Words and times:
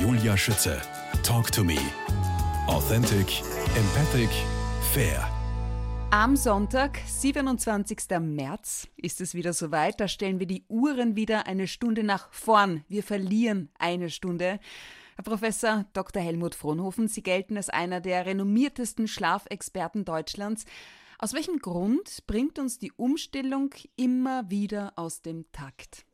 Julia 0.00 0.36
Schütze. 0.36 0.80
Talk 1.24 1.50
to 1.50 1.64
me. 1.64 1.76
Authentic, 2.68 3.42
empathic, 3.76 4.30
fair. 4.92 5.28
Am 6.12 6.36
Sonntag, 6.36 7.00
27. 7.04 8.20
März, 8.20 8.86
ist 8.96 9.20
es 9.20 9.34
wieder 9.34 9.52
soweit. 9.52 9.98
Da 9.98 10.06
stellen 10.06 10.38
wir 10.38 10.46
die 10.46 10.64
Uhren 10.68 11.16
wieder 11.16 11.48
eine 11.48 11.66
Stunde 11.66 12.04
nach 12.04 12.32
vorn. 12.32 12.84
Wir 12.88 13.02
verlieren 13.02 13.70
eine 13.76 14.08
Stunde. 14.08 14.60
Herr 15.16 15.24
Professor 15.24 15.84
Dr. 15.94 16.22
Helmut 16.22 16.54
Fronhofen, 16.54 17.08
Sie 17.08 17.24
gelten 17.24 17.56
als 17.56 17.68
einer 17.68 18.00
der 18.00 18.24
renommiertesten 18.24 19.08
Schlafexperten 19.08 20.04
Deutschlands. 20.04 20.64
Aus 21.18 21.32
welchem 21.32 21.58
Grund 21.58 22.24
bringt 22.28 22.60
uns 22.60 22.78
die 22.78 22.92
Umstellung 22.92 23.74
immer 23.96 24.48
wieder 24.48 24.92
aus 24.94 25.22
dem 25.22 25.50
Takt? 25.50 26.04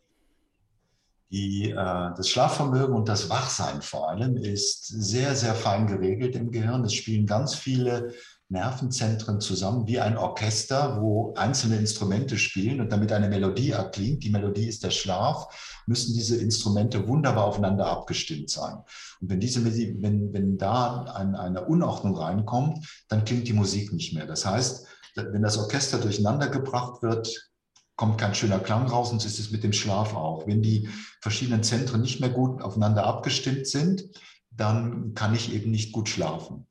Die, 1.34 1.70
äh, 1.70 1.74
das 1.74 2.28
Schlafvermögen 2.28 2.94
und 2.94 3.08
das 3.08 3.28
Wachsein 3.28 3.82
vor 3.82 4.08
allem 4.08 4.36
ist 4.36 4.86
sehr, 4.86 5.34
sehr 5.34 5.56
fein 5.56 5.88
geregelt 5.88 6.36
im 6.36 6.52
Gehirn. 6.52 6.84
Es 6.84 6.92
spielen 6.94 7.26
ganz 7.26 7.56
viele 7.56 8.12
Nervenzentren 8.48 9.40
zusammen 9.40 9.88
wie 9.88 9.98
ein 9.98 10.16
Orchester, 10.16 11.00
wo 11.00 11.34
einzelne 11.34 11.76
Instrumente 11.76 12.38
spielen 12.38 12.80
und 12.80 12.92
damit 12.92 13.10
eine 13.10 13.28
Melodie 13.28 13.70
erklingt, 13.70 14.22
die 14.22 14.30
Melodie 14.30 14.68
ist 14.68 14.84
der 14.84 14.90
Schlaf, 14.90 15.82
müssen 15.88 16.14
diese 16.14 16.36
Instrumente 16.36 17.08
wunderbar 17.08 17.46
aufeinander 17.46 17.86
abgestimmt 17.86 18.48
sein. 18.48 18.76
Und 19.20 19.28
wenn, 19.28 19.40
diese, 19.40 19.64
wenn, 19.64 20.32
wenn 20.32 20.56
da 20.56 21.02
ein, 21.16 21.34
eine 21.34 21.64
Unordnung 21.64 22.16
reinkommt, 22.16 22.86
dann 23.08 23.24
klingt 23.24 23.48
die 23.48 23.54
Musik 23.54 23.92
nicht 23.92 24.14
mehr. 24.14 24.26
Das 24.26 24.46
heißt, 24.46 24.86
wenn 25.16 25.42
das 25.42 25.58
Orchester 25.58 25.98
durcheinander 25.98 26.46
gebracht 26.46 27.02
wird, 27.02 27.50
kommt 27.96 28.18
kein 28.18 28.34
schöner 28.34 28.58
Klang 28.58 28.86
raus 28.86 29.12
und 29.12 29.20
so 29.20 29.28
ist 29.28 29.38
es 29.38 29.50
mit 29.50 29.62
dem 29.62 29.72
Schlaf 29.72 30.14
auch. 30.14 30.46
Wenn 30.46 30.62
die 30.62 30.88
verschiedenen 31.20 31.62
Zentren 31.62 32.00
nicht 32.00 32.20
mehr 32.20 32.30
gut 32.30 32.62
aufeinander 32.62 33.04
abgestimmt 33.04 33.66
sind, 33.66 34.04
dann 34.50 35.14
kann 35.14 35.34
ich 35.34 35.52
eben 35.52 35.70
nicht 35.70 35.92
gut 35.92 36.08
schlafen. 36.08 36.66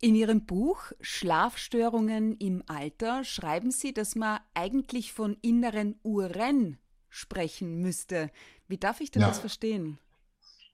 In 0.00 0.14
Ihrem 0.14 0.46
Buch 0.46 0.92
Schlafstörungen 1.00 2.36
im 2.36 2.62
Alter 2.66 3.24
schreiben 3.24 3.72
Sie, 3.72 3.92
dass 3.92 4.14
man 4.14 4.38
eigentlich 4.54 5.12
von 5.12 5.36
inneren 5.42 5.96
Uhren 6.04 6.78
sprechen 7.08 7.80
müsste. 7.80 8.30
Wie 8.68 8.78
darf 8.78 9.00
ich 9.00 9.10
denn 9.10 9.22
ja. 9.22 9.28
das 9.28 9.40
verstehen? 9.40 9.98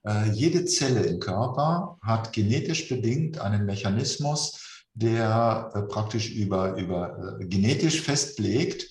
Äh, 0.05 0.29
jede 0.31 0.65
Zelle 0.65 1.01
im 1.01 1.19
Körper 1.19 1.97
hat 2.03 2.33
genetisch 2.33 2.87
bedingt 2.87 3.39
einen 3.39 3.65
Mechanismus, 3.65 4.83
der 4.93 5.71
äh, 5.73 5.81
praktisch 5.83 6.29
über, 6.29 6.77
über 6.77 7.39
äh, 7.39 7.45
genetisch 7.45 8.01
festlegt, 8.01 8.87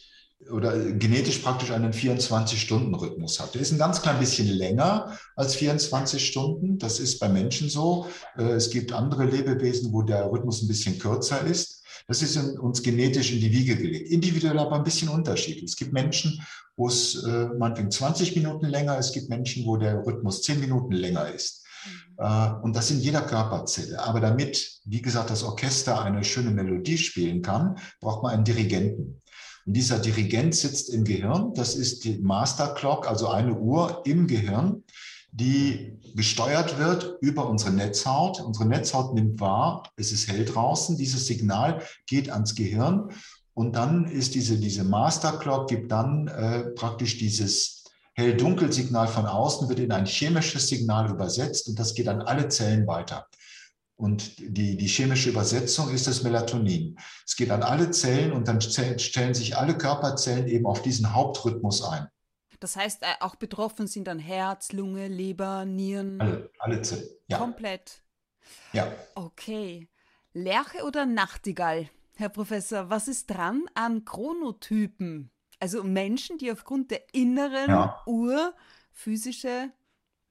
oder 0.50 0.78
genetisch 0.92 1.38
praktisch 1.38 1.70
einen 1.70 1.92
24-Stunden-Rhythmus 1.92 3.40
hat. 3.40 3.54
Der 3.54 3.62
ist 3.62 3.72
ein 3.72 3.78
ganz 3.78 4.02
klein 4.02 4.18
bisschen 4.18 4.48
länger 4.48 5.18
als 5.36 5.54
24 5.54 6.24
Stunden. 6.24 6.78
Das 6.78 7.00
ist 7.00 7.18
bei 7.18 7.28
Menschen 7.28 7.68
so. 7.68 8.06
Äh, 8.36 8.52
es 8.52 8.70
gibt 8.70 8.92
andere 8.92 9.24
Lebewesen, 9.24 9.92
wo 9.92 10.02
der 10.02 10.30
Rhythmus 10.30 10.62
ein 10.62 10.68
bisschen 10.68 10.98
kürzer 10.98 11.40
ist. 11.42 11.82
Das 12.06 12.20
ist 12.20 12.36
uns 12.36 12.82
genetisch 12.82 13.32
in 13.32 13.40
die 13.40 13.52
Wiege 13.52 13.76
gelegt. 13.76 14.10
Individuell 14.10 14.58
aber 14.58 14.76
ein 14.76 14.84
bisschen 14.84 15.08
unterschiedlich. 15.08 15.64
Es 15.64 15.76
gibt 15.76 15.92
Menschen, 15.92 16.40
wo 16.76 16.88
es 16.88 17.22
äh, 17.24 17.48
meinetwegen 17.58 17.90
20 17.90 18.36
Minuten 18.36 18.66
länger 18.66 18.98
ist. 18.98 19.06
Es 19.06 19.12
gibt 19.12 19.30
Menschen, 19.30 19.64
wo 19.64 19.76
der 19.76 20.04
Rhythmus 20.04 20.42
10 20.42 20.60
Minuten 20.60 20.92
länger 20.92 21.30
ist. 21.30 21.64
Mhm. 21.86 22.24
Äh, 22.24 22.50
und 22.62 22.76
das 22.76 22.90
in 22.90 23.00
jeder 23.00 23.22
Körperzelle. 23.22 24.02
Aber 24.02 24.20
damit, 24.20 24.80
wie 24.84 25.00
gesagt, 25.00 25.30
das 25.30 25.42
Orchester 25.44 26.02
eine 26.02 26.24
schöne 26.24 26.50
Melodie 26.50 26.98
spielen 26.98 27.40
kann, 27.40 27.78
braucht 28.00 28.22
man 28.22 28.32
einen 28.32 28.44
Dirigenten. 28.44 29.22
Und 29.66 29.74
dieser 29.74 29.98
Dirigent 29.98 30.54
sitzt 30.54 30.90
im 30.90 31.04
Gehirn. 31.04 31.54
Das 31.54 31.74
ist 31.74 32.04
die 32.04 32.18
Master 32.18 32.74
Clock, 32.74 33.08
also 33.08 33.28
eine 33.28 33.54
Uhr 33.54 34.02
im 34.04 34.26
Gehirn, 34.26 34.84
die 35.32 35.98
gesteuert 36.14 36.78
wird 36.78 37.18
über 37.20 37.48
unsere 37.48 37.72
Netzhaut. 37.72 38.40
Unsere 38.40 38.66
Netzhaut 38.66 39.14
nimmt 39.14 39.40
wahr, 39.40 39.82
es 39.96 40.12
ist 40.12 40.28
hell 40.28 40.44
draußen. 40.44 40.96
Dieses 40.96 41.26
Signal 41.26 41.82
geht 42.06 42.30
ans 42.30 42.54
Gehirn. 42.54 43.10
Und 43.52 43.74
dann 43.74 44.04
ist 44.06 44.34
diese, 44.34 44.58
diese 44.58 44.84
Master 44.84 45.38
Clock, 45.38 45.68
gibt 45.68 45.90
dann 45.90 46.28
äh, 46.28 46.70
praktisch 46.70 47.18
dieses 47.18 47.84
Hell-Dunkel-Signal 48.14 49.08
von 49.08 49.26
außen, 49.26 49.68
wird 49.68 49.80
in 49.80 49.90
ein 49.90 50.06
chemisches 50.06 50.68
Signal 50.68 51.10
übersetzt 51.10 51.68
und 51.68 51.78
das 51.78 51.94
geht 51.94 52.08
an 52.08 52.22
alle 52.22 52.48
Zellen 52.48 52.86
weiter. 52.86 53.26
Und 53.96 54.38
die, 54.38 54.76
die 54.76 54.86
chemische 54.86 55.30
Übersetzung 55.30 55.90
ist 55.90 56.06
das 56.06 56.22
Melatonin. 56.22 56.98
Es 57.24 57.36
geht 57.36 57.50
an 57.50 57.62
alle 57.62 57.90
Zellen 57.92 58.32
und 58.32 58.48
dann 58.48 58.60
stellen 58.60 59.34
sich 59.34 59.56
alle 59.56 59.78
Körperzellen 59.78 60.48
eben 60.48 60.66
auf 60.66 60.82
diesen 60.82 61.14
Hauptrhythmus 61.14 61.82
ein. 61.84 62.08
Das 62.58 62.76
heißt, 62.76 63.02
äh, 63.02 63.06
auch 63.20 63.36
betroffen 63.36 63.86
sind 63.86 64.08
dann 64.08 64.18
Herz, 64.18 64.72
Lunge, 64.72 65.06
Leber, 65.06 65.64
Nieren. 65.64 66.20
Alle, 66.20 66.50
alle 66.58 66.82
Zellen. 66.82 67.08
Ja. 67.28 67.38
Komplett. 67.38 68.02
Ja. 68.72 68.90
Okay. 69.14 69.88
Lerche 70.32 70.82
oder 70.84 71.06
Nachtigall? 71.06 71.88
Herr 72.16 72.28
Professor, 72.28 72.90
was 72.90 73.08
ist 73.08 73.28
dran 73.28 73.64
an 73.74 74.04
Chronotypen? 74.04 75.30
Also 75.60 75.84
Menschen, 75.84 76.38
die 76.38 76.50
aufgrund 76.50 76.90
der 76.90 77.02
inneren 77.14 77.70
ja. 77.70 78.02
Uhr 78.06 78.54
physische 78.92 79.70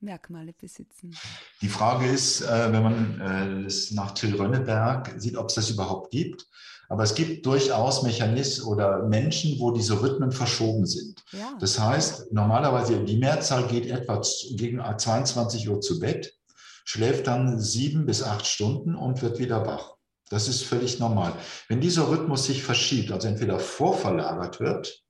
Merkmale 0.03 0.53
besitzen. 0.53 1.15
Die 1.61 1.69
Frage 1.69 2.05
ist, 2.07 2.41
äh, 2.41 2.71
wenn 2.71 2.83
man 2.83 3.21
äh, 3.21 3.65
es 3.65 3.91
nach 3.91 4.11
Till 4.11 4.35
Rönneberg 4.35 5.15
sieht, 5.17 5.37
ob 5.37 5.49
es 5.49 5.55
das 5.55 5.69
überhaupt 5.69 6.11
gibt. 6.11 6.47
Aber 6.89 7.03
es 7.03 7.15
gibt 7.15 7.45
durchaus 7.45 8.03
Mechanismen 8.03 8.67
oder 8.67 9.03
Menschen, 9.03 9.59
wo 9.59 9.71
diese 9.71 10.01
Rhythmen 10.01 10.31
verschoben 10.31 10.85
sind. 10.85 11.23
Ja. 11.31 11.57
Das 11.59 11.79
heißt, 11.79 12.31
normalerweise 12.33 13.03
die 13.03 13.17
Mehrzahl 13.17 13.67
geht 13.67 13.87
etwa 13.87 14.21
gegen 14.51 14.79
22 14.79 15.69
Uhr 15.69 15.81
zu 15.81 15.99
Bett, 15.99 16.37
schläft 16.85 17.27
dann 17.27 17.59
sieben 17.59 18.05
bis 18.05 18.21
acht 18.21 18.45
Stunden 18.45 18.95
und 18.95 19.21
wird 19.21 19.39
wieder 19.39 19.65
wach. 19.65 19.95
Das 20.29 20.47
ist 20.47 20.63
völlig 20.63 20.99
normal. 20.99 21.33
Wenn 21.67 21.81
dieser 21.81 22.09
Rhythmus 22.09 22.45
sich 22.45 22.63
verschiebt, 22.63 23.11
also 23.11 23.27
entweder 23.27 23.59
vorverlagert 23.59 24.59
wird, 24.59 25.03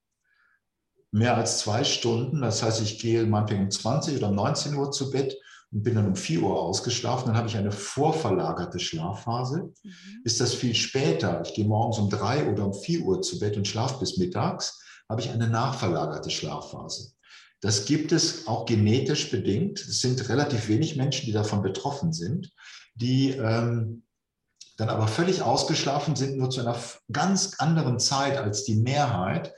mehr 1.14 1.38
als 1.38 1.60
zwei 1.60 1.84
Stunden. 1.84 2.42
Das 2.42 2.64
heißt, 2.64 2.82
ich 2.82 3.00
gehe 3.00 3.26
meinetwegen 3.26 3.66
um 3.66 3.72
20 3.72 4.18
oder 4.18 4.32
19 4.32 4.74
Uhr 4.74 4.92
zu 4.92 5.12
Bett 5.12 5.38
und 5.72 5.84
bin 5.84 5.96
dann 5.96 6.08
um 6.08 6.16
4 6.16 6.42
Uhr 6.42 6.60
ausgeschlafen. 6.60 7.28
Dann 7.28 7.38
habe 7.38 7.48
ich 7.48 7.56
eine 7.56 7.72
vorverlagerte 7.72 8.80
Schlafphase. 8.80 9.72
Mhm. 9.84 9.92
Ist 10.24 10.42
das 10.42 10.56
viel 10.56 10.74
später, 10.74 11.42
ich 11.46 11.54
gehe 11.54 11.66
morgens 11.66 12.00
um 12.00 12.10
3 12.10 12.52
oder 12.52 12.66
um 12.66 12.74
4 12.74 13.02
Uhr 13.02 13.22
zu 13.22 13.40
Bett 13.40 13.56
und 13.56 13.68
schlafe 13.68 14.00
bis 14.00 14.18
mittags, 14.18 14.82
habe 15.08 15.22
ich 15.22 15.30
eine 15.30 15.48
nachverlagerte 15.48 16.32
Schlafphase. 16.32 17.12
Das 17.62 17.86
gibt 17.86 18.12
es 18.12 18.48
auch 18.48 18.66
genetisch 18.66 19.30
bedingt. 19.30 19.80
Es 19.80 20.02
sind 20.02 20.28
relativ 20.30 20.68
wenig 20.68 20.96
Menschen, 20.96 21.28
die 21.28 21.32
davon 21.32 21.62
betroffen 21.62 22.12
sind, 22.12 22.52
die 22.96 23.30
ähm, 23.30 24.04
dann 24.78 24.90
aber 24.90 25.08
völlig 25.08 25.44
ausgeschlafen 25.44 26.16
sind, 26.16 26.38
nur 26.38 26.50
zu 26.50 26.62
einer 26.62 26.78
ganz 27.12 27.54
anderen 27.60 28.00
Zeit 28.00 28.38
als 28.38 28.64
die 28.64 28.76
Mehrheit 28.76 29.54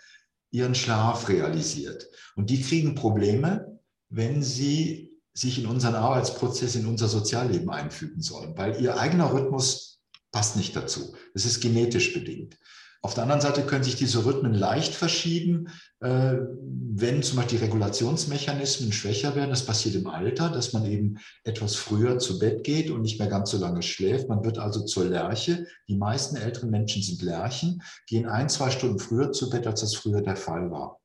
ihren 0.55 0.75
Schlaf 0.75 1.29
realisiert. 1.29 2.07
Und 2.35 2.49
die 2.49 2.61
kriegen 2.61 2.95
Probleme, 2.95 3.79
wenn 4.09 4.41
sie 4.41 5.11
sich 5.33 5.59
in 5.59 5.67
unseren 5.67 5.95
Arbeitsprozess, 5.95 6.75
in 6.75 6.85
unser 6.85 7.09
Sozialleben 7.09 7.69
einfügen 7.69 8.21
sollen, 8.21 8.57
weil 8.57 8.81
ihr 8.81 8.97
eigener 8.97 9.33
Rhythmus 9.33 9.99
passt 10.31 10.55
nicht 10.55 10.75
dazu. 10.75 11.15
Es 11.33 11.45
ist 11.45 11.61
genetisch 11.61 12.13
bedingt. 12.13 12.57
Auf 13.05 13.13
der 13.13 13.21
anderen 13.21 13.41
Seite 13.41 13.61
können 13.61 13.83
sich 13.83 13.95
diese 13.95 14.25
Rhythmen 14.25 14.55
leicht 14.55 14.95
verschieben, 14.95 15.67
äh, 15.99 16.37
wenn 16.39 17.21
zum 17.21 17.35
Beispiel 17.35 17.59
die 17.59 17.65
Regulationsmechanismen 17.65 18.91
schwächer 18.91 19.35
werden. 19.35 19.51
Das 19.51 19.63
passiert 19.63 19.93
im 19.93 20.07
Alter, 20.07 20.49
dass 20.49 20.73
man 20.73 20.87
eben 20.87 21.19
etwas 21.43 21.75
früher 21.75 22.17
zu 22.17 22.39
Bett 22.39 22.63
geht 22.63 22.89
und 22.89 23.03
nicht 23.03 23.19
mehr 23.19 23.27
ganz 23.27 23.51
so 23.51 23.59
lange 23.59 23.83
schläft. 23.83 24.27
Man 24.27 24.43
wird 24.43 24.57
also 24.57 24.85
zur 24.85 25.05
Lerche. 25.05 25.67
Die 25.87 25.97
meisten 25.97 26.35
älteren 26.35 26.71
Menschen 26.71 27.03
sind 27.03 27.21
Lerchen, 27.21 27.83
gehen 28.07 28.25
ein, 28.25 28.49
zwei 28.49 28.71
Stunden 28.71 28.97
früher 28.97 29.31
zu 29.31 29.51
Bett, 29.51 29.67
als 29.67 29.81
das 29.81 29.93
früher 29.93 30.23
der 30.23 30.35
Fall 30.35 30.71
war. 30.71 30.99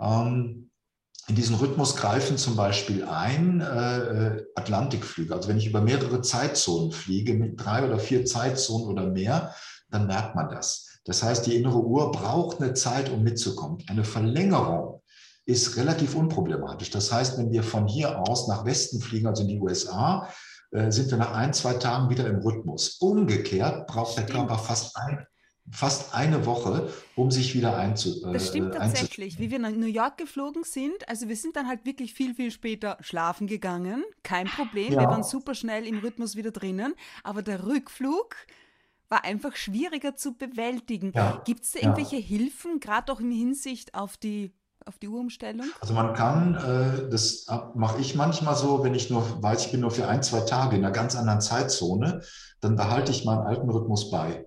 Ähm, 0.00 0.70
in 1.28 1.34
diesen 1.34 1.56
Rhythmus 1.56 1.96
greifen 1.96 2.38
zum 2.38 2.56
Beispiel 2.56 3.04
ein 3.04 3.60
äh, 3.60 4.42
Atlantikflüge. 4.54 5.34
Also 5.34 5.50
wenn 5.50 5.58
ich 5.58 5.66
über 5.66 5.82
mehrere 5.82 6.22
Zeitzonen 6.22 6.92
fliege, 6.92 7.34
mit 7.34 7.62
drei 7.62 7.84
oder 7.84 7.98
vier 7.98 8.24
Zeitzonen 8.24 8.88
oder 8.88 9.06
mehr, 9.06 9.54
dann 9.90 10.06
merkt 10.06 10.34
man 10.34 10.48
das. 10.48 10.85
Das 11.06 11.22
heißt, 11.22 11.46
die 11.46 11.56
innere 11.56 11.78
Uhr 11.78 12.12
braucht 12.12 12.60
eine 12.60 12.74
Zeit, 12.74 13.10
um 13.10 13.22
mitzukommen. 13.22 13.78
Eine 13.88 14.04
Verlängerung 14.04 15.00
ist 15.46 15.76
relativ 15.76 16.16
unproblematisch. 16.16 16.90
Das 16.90 17.12
heißt, 17.12 17.38
wenn 17.38 17.52
wir 17.52 17.62
von 17.62 17.86
hier 17.86 18.18
aus 18.18 18.48
nach 18.48 18.64
Westen 18.64 19.00
fliegen, 19.00 19.28
also 19.28 19.42
in 19.42 19.48
die 19.48 19.60
USA, 19.60 20.28
äh, 20.72 20.90
sind 20.90 21.10
wir 21.10 21.18
nach 21.18 21.32
ein, 21.32 21.54
zwei 21.54 21.74
Tagen 21.74 22.10
wieder 22.10 22.26
im 22.26 22.40
Rhythmus. 22.40 22.98
Umgekehrt 23.00 23.86
braucht 23.86 24.18
der 24.18 24.26
Körper 24.26 24.58
fast 24.58 24.96
ein, 24.96 25.24
fast 25.70 26.12
eine 26.12 26.44
Woche, 26.44 26.90
um 27.14 27.30
sich 27.30 27.54
wieder 27.54 27.76
einzu. 27.76 28.26
Äh, 28.26 28.32
das 28.32 28.48
stimmt 28.48 28.74
tatsächlich. 28.74 29.38
Wie 29.38 29.52
wir 29.52 29.60
nach 29.60 29.70
New 29.70 29.86
York 29.86 30.18
geflogen 30.18 30.64
sind, 30.64 31.08
also 31.08 31.28
wir 31.28 31.36
sind 31.36 31.54
dann 31.54 31.68
halt 31.68 31.84
wirklich 31.84 32.14
viel, 32.14 32.34
viel 32.34 32.50
später 32.50 32.98
schlafen 33.00 33.46
gegangen. 33.46 34.02
Kein 34.24 34.48
Problem. 34.48 34.92
Ja. 34.92 35.02
Wir 35.02 35.06
waren 35.08 35.22
super 35.22 35.54
schnell 35.54 35.86
im 35.86 36.00
Rhythmus 36.00 36.34
wieder 36.34 36.50
drinnen. 36.50 36.94
Aber 37.22 37.42
der 37.42 37.64
Rückflug, 37.64 38.34
war 39.08 39.24
einfach 39.24 39.54
schwieriger 39.56 40.16
zu 40.16 40.34
bewältigen. 40.34 41.12
Ja, 41.14 41.42
Gibt 41.44 41.64
es 41.64 41.72
da 41.72 41.80
irgendwelche 41.80 42.16
ja. 42.16 42.22
Hilfen, 42.22 42.80
gerade 42.80 43.12
auch 43.12 43.20
in 43.20 43.30
Hinsicht 43.30 43.94
auf 43.94 44.16
die 44.16 44.52
auf 44.84 44.98
die 44.98 45.08
Uhrumstellung? 45.08 45.66
Also 45.80 45.94
man 45.94 46.14
kann, 46.14 46.54
äh, 46.54 47.10
das 47.10 47.46
mache 47.74 48.00
ich 48.00 48.14
manchmal 48.14 48.54
so, 48.54 48.84
wenn 48.84 48.94
ich 48.94 49.10
nur 49.10 49.42
weiß, 49.42 49.66
ich 49.66 49.72
bin 49.72 49.80
nur 49.80 49.90
für 49.90 50.06
ein, 50.06 50.22
zwei 50.22 50.40
Tage 50.40 50.76
in 50.76 50.84
einer 50.84 50.94
ganz 50.94 51.16
anderen 51.16 51.40
Zeitzone, 51.40 52.22
dann 52.60 52.76
behalte 52.76 53.10
ich 53.10 53.24
meinen 53.24 53.40
alten 53.40 53.68
Rhythmus 53.68 54.10
bei. 54.10 54.46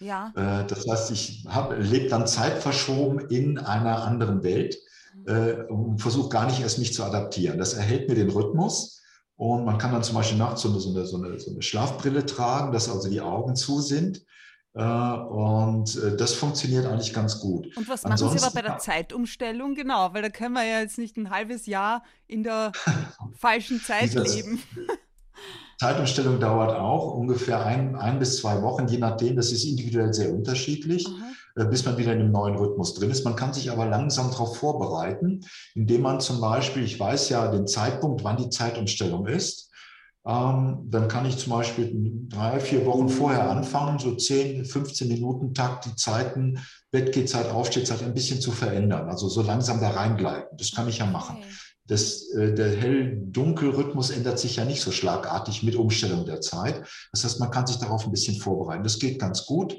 Ja. 0.00 0.32
Äh, 0.36 0.66
das 0.66 0.86
heißt, 0.88 1.10
ich 1.10 1.46
lebe 1.78 2.08
dann 2.08 2.26
zeitverschoben 2.26 3.28
in 3.28 3.58
einer 3.58 4.02
anderen 4.02 4.42
Welt 4.42 4.76
mhm. 5.14 5.28
äh, 5.28 5.52
und 5.64 5.98
versuche 6.00 6.30
gar 6.30 6.46
nicht 6.46 6.60
erst 6.60 6.78
mich 6.78 6.94
zu 6.94 7.04
adaptieren. 7.04 7.58
Das 7.58 7.74
erhält 7.74 8.08
mir 8.08 8.14
den 8.14 8.30
Rhythmus. 8.30 9.02
Und 9.36 9.64
man 9.64 9.78
kann 9.78 9.92
dann 9.92 10.02
zum 10.02 10.14
Beispiel 10.14 10.38
nachts 10.38 10.62
so 10.62 10.70
eine, 10.70 10.78
so 10.78 10.96
eine, 10.96 11.06
so 11.38 11.50
eine, 11.50 11.62
Schlafbrille 11.62 12.24
tragen, 12.24 12.72
dass 12.72 12.88
also 12.88 13.10
die 13.10 13.20
Augen 13.20 13.56
zu 13.56 13.80
sind. 13.80 14.24
Äh, 14.74 14.82
und 14.82 15.96
äh, 15.96 16.16
das 16.16 16.34
funktioniert 16.34 16.86
eigentlich 16.86 17.12
ganz 17.12 17.40
gut. 17.40 17.76
Und 17.76 17.88
was 17.88 18.04
Ansonsten, 18.04 18.26
machen 18.26 18.38
Sie 18.38 18.44
aber 18.44 18.54
bei 18.54 18.62
der 18.62 18.78
Zeitumstellung? 18.78 19.74
Genau, 19.74 20.14
weil 20.14 20.22
da 20.22 20.30
können 20.30 20.54
wir 20.54 20.64
ja 20.64 20.80
jetzt 20.80 20.98
nicht 20.98 21.16
ein 21.16 21.30
halbes 21.30 21.66
Jahr 21.66 22.04
in 22.26 22.42
der 22.42 22.72
falschen 23.38 23.80
Zeit 23.80 24.14
leben. 24.14 24.62
Zeitumstellung 25.78 26.38
dauert 26.38 26.76
auch 26.76 27.14
ungefähr 27.14 27.64
ein, 27.64 27.96
ein 27.96 28.18
bis 28.18 28.38
zwei 28.38 28.62
Wochen, 28.62 28.86
je 28.86 28.98
nachdem. 28.98 29.36
Das 29.36 29.50
ist 29.50 29.64
individuell 29.64 30.12
sehr 30.14 30.32
unterschiedlich, 30.32 31.06
Aha. 31.06 31.32
Äh, 31.56 31.66
bis 31.66 31.84
man 31.84 31.96
wieder 31.98 32.12
in 32.12 32.20
einem 32.20 32.32
neuen 32.32 32.56
Rhythmus 32.56 32.94
drin 32.94 33.10
ist. 33.10 33.24
Man 33.24 33.36
kann 33.36 33.54
sich 33.54 33.70
aber 33.70 33.86
langsam 33.86 34.30
darauf 34.30 34.56
vorbereiten, 34.56 35.40
indem 35.74 36.02
man 36.02 36.20
zum 36.20 36.40
Beispiel, 36.40 36.82
ich 36.82 36.98
weiß 36.98 37.28
ja 37.28 37.48
den 37.48 37.66
Zeitpunkt, 37.66 38.24
wann 38.24 38.36
die 38.36 38.50
Zeitumstellung 38.50 39.26
ist. 39.26 39.70
Ähm, 40.26 40.86
dann 40.86 41.06
kann 41.06 41.26
ich 41.26 41.36
zum 41.36 41.52
Beispiel 41.52 41.92
drei, 42.28 42.58
vier 42.58 42.86
Wochen 42.86 43.08
vorher 43.08 43.50
anfangen, 43.50 43.98
so 43.98 44.14
10, 44.14 44.64
15 44.64 45.06
Minuten 45.06 45.52
Takt 45.52 45.84
die 45.84 45.94
Zeiten, 45.96 46.58
Bettgehzeit, 46.90 47.50
Aufstehzeit 47.50 48.02
ein 48.02 48.14
bisschen 48.14 48.40
zu 48.40 48.50
verändern. 48.50 49.08
Also 49.08 49.28
so 49.28 49.42
langsam 49.42 49.80
da 49.80 49.90
reingleiten. 49.90 50.56
Das 50.56 50.72
kann 50.72 50.88
ich 50.88 50.98
ja 50.98 51.06
machen. 51.06 51.36
Okay. 51.36 51.46
Das, 51.86 52.30
äh, 52.30 52.54
der 52.54 52.74
Hell-Dunkel-Rhythmus 52.74 54.10
ändert 54.10 54.38
sich 54.38 54.56
ja 54.56 54.64
nicht 54.64 54.80
so 54.80 54.90
schlagartig 54.90 55.62
mit 55.62 55.76
Umstellung 55.76 56.24
der 56.24 56.40
Zeit. 56.40 56.82
Das 57.12 57.22
heißt, 57.22 57.38
man 57.38 57.50
kann 57.50 57.66
sich 57.66 57.76
darauf 57.76 58.06
ein 58.06 58.10
bisschen 58.10 58.40
vorbereiten. 58.40 58.82
Das 58.82 58.98
geht 58.98 59.20
ganz 59.20 59.44
gut. 59.44 59.76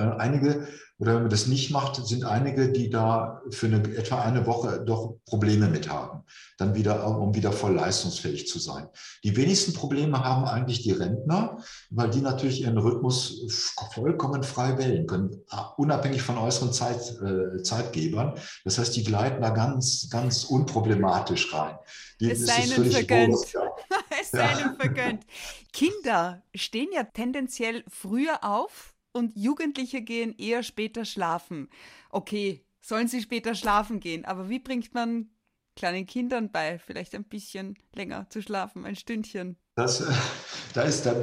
Äh, 0.00 0.16
einige 0.18 0.66
oder 1.00 1.14
wenn 1.14 1.22
man 1.22 1.30
das 1.30 1.46
nicht 1.46 1.70
macht, 1.70 1.96
sind 2.06 2.24
einige, 2.24 2.70
die 2.70 2.90
da 2.90 3.40
für 3.50 3.66
eine, 3.66 3.78
etwa 3.96 4.20
eine 4.20 4.46
Woche 4.46 4.84
doch 4.84 5.16
Probleme 5.24 5.66
mit 5.68 5.88
haben, 5.88 6.24
dann 6.58 6.74
wieder, 6.74 7.06
um 7.06 7.34
wieder 7.34 7.52
voll 7.52 7.72
leistungsfähig 7.72 8.46
zu 8.46 8.58
sein. 8.58 8.86
Die 9.24 9.34
wenigsten 9.34 9.72
Probleme 9.72 10.22
haben 10.22 10.44
eigentlich 10.44 10.82
die 10.82 10.92
Rentner, 10.92 11.56
weil 11.88 12.10
die 12.10 12.20
natürlich 12.20 12.60
ihren 12.60 12.76
Rhythmus 12.76 13.72
vollkommen 13.94 14.42
frei 14.42 14.76
wählen 14.76 15.06
können, 15.06 15.42
unabhängig 15.78 16.20
von 16.20 16.36
äußeren 16.36 16.74
Zeit, 16.74 17.18
äh, 17.22 17.62
Zeitgebern. 17.62 18.34
Das 18.64 18.76
heißt, 18.76 18.94
die 18.94 19.02
gleiten 19.02 19.40
da 19.40 19.50
ganz, 19.50 20.10
ganz 20.10 20.44
unproblematisch 20.44 21.54
rein. 21.54 21.78
Die, 22.20 22.30
es 22.30 22.44
sei 22.44 22.64
ihnen 22.64 22.90
vergönnt. 22.90 23.36
es 24.20 24.30
sei 24.32 24.52
ihnen 24.60 24.76
vergönnt. 24.76 25.24
Kinder 25.72 26.42
stehen 26.54 26.90
ja 26.92 27.04
tendenziell 27.04 27.84
früher 27.88 28.44
auf 28.44 28.92
und 29.12 29.36
Jugendliche 29.36 30.02
gehen 30.02 30.34
eher 30.38 30.62
später 30.62 31.04
schlafen. 31.04 31.68
Okay, 32.10 32.64
sollen 32.80 33.08
sie 33.08 33.20
später 33.20 33.54
schlafen 33.54 34.00
gehen, 34.00 34.24
aber 34.24 34.48
wie 34.48 34.58
bringt 34.58 34.94
man 34.94 35.30
kleinen 35.76 36.06
Kindern 36.06 36.50
bei, 36.50 36.78
vielleicht 36.78 37.14
ein 37.14 37.24
bisschen 37.24 37.76
länger 37.94 38.28
zu 38.28 38.42
schlafen, 38.42 38.84
ein 38.84 38.96
Stündchen? 38.96 39.56
Das, 39.76 40.02
da, 40.74 40.82
ist, 40.82 41.06
da 41.06 41.14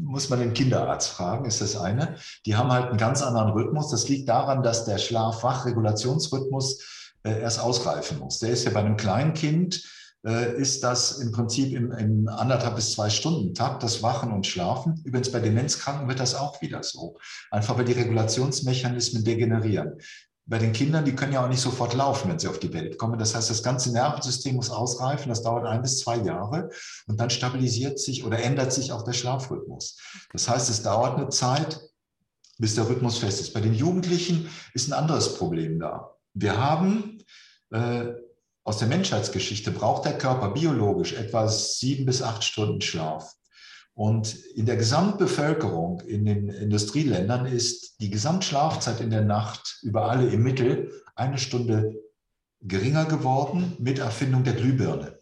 muss 0.00 0.28
man 0.28 0.38
den 0.38 0.52
Kinderarzt 0.52 1.08
fragen, 1.08 1.44
ist 1.44 1.60
das 1.60 1.76
eine. 1.76 2.16
Die 2.44 2.56
haben 2.56 2.70
halt 2.70 2.88
einen 2.88 2.98
ganz 2.98 3.22
anderen 3.22 3.50
Rhythmus. 3.50 3.90
Das 3.90 4.08
liegt 4.08 4.28
daran, 4.28 4.62
dass 4.62 4.84
der 4.84 4.98
Schlaf-Wach-Regulationsrhythmus 4.98 7.14
äh, 7.24 7.40
erst 7.40 7.60
ausreifen 7.60 8.18
muss. 8.18 8.38
Der 8.38 8.50
ist 8.50 8.64
ja 8.64 8.70
bei 8.70 8.80
einem 8.80 8.96
kleinen 8.96 9.34
Kind 9.34 9.76
äh, 9.76 9.80
ist 10.26 10.82
das 10.82 11.18
im 11.18 11.30
Prinzip 11.30 11.72
im, 11.72 11.92
im 11.92 12.28
anderthalb 12.28 12.74
bis 12.76 12.92
zwei 12.92 13.10
Stunden 13.10 13.54
Takt, 13.54 13.82
das 13.82 14.02
Wachen 14.02 14.32
und 14.32 14.46
Schlafen. 14.46 15.00
Übrigens 15.04 15.30
bei 15.30 15.40
Demenzkranken 15.40 16.08
wird 16.08 16.18
das 16.18 16.34
auch 16.34 16.60
wieder 16.60 16.82
so. 16.82 17.16
Einfach 17.50 17.78
weil 17.78 17.84
die 17.84 17.92
Regulationsmechanismen 17.92 19.22
degenerieren. 19.22 20.00
Bei 20.48 20.58
den 20.58 20.72
Kindern, 20.72 21.04
die 21.04 21.14
können 21.14 21.32
ja 21.32 21.44
auch 21.44 21.48
nicht 21.48 21.60
sofort 21.60 21.94
laufen, 21.94 22.30
wenn 22.30 22.38
sie 22.38 22.48
auf 22.48 22.60
die 22.60 22.72
Welt 22.72 22.98
kommen. 22.98 23.18
Das 23.18 23.34
heißt, 23.34 23.50
das 23.50 23.62
ganze 23.62 23.92
Nervensystem 23.92 24.56
muss 24.56 24.70
ausreifen. 24.70 25.28
Das 25.28 25.42
dauert 25.42 25.66
ein 25.66 25.82
bis 25.82 25.98
zwei 25.98 26.16
Jahre. 26.18 26.70
Und 27.06 27.20
dann 27.20 27.30
stabilisiert 27.30 27.98
sich 27.98 28.24
oder 28.24 28.40
ändert 28.40 28.72
sich 28.72 28.92
auch 28.92 29.02
der 29.02 29.12
Schlafrhythmus. 29.12 29.98
Das 30.32 30.48
heißt, 30.48 30.70
es 30.70 30.82
dauert 30.82 31.18
eine 31.18 31.28
Zeit, 31.30 31.80
bis 32.58 32.74
der 32.74 32.88
Rhythmus 32.88 33.18
fest 33.18 33.40
ist. 33.40 33.54
Bei 33.54 33.60
den 33.60 33.74
Jugendlichen 33.74 34.48
ist 34.72 34.88
ein 34.88 34.92
anderes 34.92 35.34
Problem 35.34 35.78
da. 35.78 36.16
Wir 36.34 36.56
haben 36.56 37.18
äh, 37.70 38.06
aus 38.66 38.78
der 38.78 38.88
Menschheitsgeschichte 38.88 39.70
braucht 39.70 40.04
der 40.06 40.18
Körper 40.18 40.50
biologisch 40.50 41.12
etwa 41.12 41.46
sieben 41.46 42.04
bis 42.04 42.20
acht 42.20 42.42
Stunden 42.42 42.80
Schlaf. 42.80 43.32
Und 43.94 44.34
in 44.34 44.66
der 44.66 44.76
Gesamtbevölkerung 44.76 46.00
in 46.00 46.24
den 46.24 46.48
Industrieländern 46.48 47.46
ist 47.46 48.00
die 48.00 48.10
Gesamtschlafzeit 48.10 49.00
in 49.00 49.10
der 49.10 49.22
Nacht 49.22 49.78
über 49.82 50.10
alle 50.10 50.28
im 50.28 50.42
Mittel 50.42 50.90
eine 51.14 51.38
Stunde 51.38 51.94
geringer 52.60 53.04
geworden 53.04 53.76
mit 53.78 54.00
Erfindung 54.00 54.42
der 54.42 54.54
Glühbirne. 54.54 55.20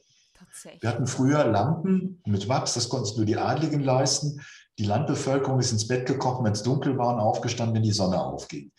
Wir 0.81 0.88
hatten 0.88 1.06
früher 1.06 1.44
Lampen 1.44 2.23
mit 2.25 2.49
Wachs, 2.49 2.73
das 2.73 2.88
konnten 2.88 3.14
nur 3.17 3.26
die 3.26 3.37
Adligen 3.37 3.81
leisten. 3.81 4.40
Die 4.79 4.87
Landbevölkerung 4.87 5.61
ist 5.61 5.70
ins 5.70 5.87
Bett 5.87 6.06
gekocht, 6.06 6.43
wenn 6.43 6.52
es 6.52 6.62
dunkel 6.62 6.97
war 6.97 7.12
und 7.14 7.20
aufgestanden, 7.20 7.76
wenn 7.76 7.82
die 7.82 7.93
Sonne 7.93 8.19
aufging 8.25 8.73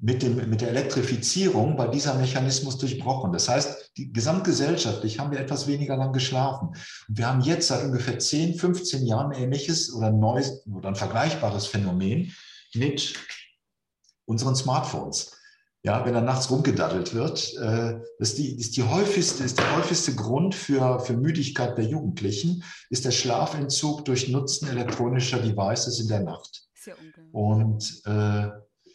mit, 0.00 0.22
dem, 0.22 0.48
mit 0.48 0.62
der 0.62 0.70
Elektrifizierung 0.70 1.76
war 1.76 1.90
dieser 1.90 2.14
Mechanismus 2.14 2.78
durchbrochen. 2.78 3.32
Das 3.32 3.48
heißt, 3.48 3.92
die, 3.96 4.12
gesamtgesellschaftlich 4.12 5.18
haben 5.18 5.30
wir 5.30 5.40
etwas 5.40 5.66
weniger 5.66 5.96
lang 5.96 6.12
geschlafen. 6.12 6.68
Und 7.08 7.18
wir 7.18 7.26
haben 7.26 7.42
jetzt 7.42 7.68
seit 7.68 7.84
ungefähr 7.84 8.18
10, 8.18 8.54
15 8.54 9.06
Jahren 9.06 9.32
ein 9.32 9.42
ähnliches 9.42 9.92
oder 9.92 10.06
ein 10.06 10.18
neues 10.18 10.66
oder 10.66 10.88
ein 10.88 10.96
vergleichbares 10.96 11.66
Phänomen 11.66 12.34
mit 12.74 13.14
unseren 14.24 14.56
Smartphones. 14.56 15.36
Ja, 15.82 16.04
wenn 16.04 16.12
da 16.12 16.20
nachts 16.20 16.50
rumgedaddelt 16.50 17.14
wird, 17.14 17.54
äh, 17.56 18.00
ist, 18.18 18.36
die, 18.36 18.54
ist, 18.58 18.76
die 18.76 18.82
häufigste, 18.82 19.44
ist 19.44 19.58
der 19.58 19.76
häufigste 19.76 20.14
Grund 20.14 20.54
für, 20.54 21.00
für 21.00 21.14
Müdigkeit 21.14 21.76
der 21.78 21.86
Jugendlichen, 21.86 22.62
ist 22.90 23.06
der 23.06 23.12
Schlafentzug 23.12 24.04
durch 24.04 24.28
Nutzen 24.28 24.68
elektronischer 24.68 25.38
Devices 25.38 25.98
in 26.00 26.08
der 26.08 26.20
Nacht. 26.20 26.68
Sehr 26.74 26.96
Und 27.32 28.02
äh, 28.04 28.48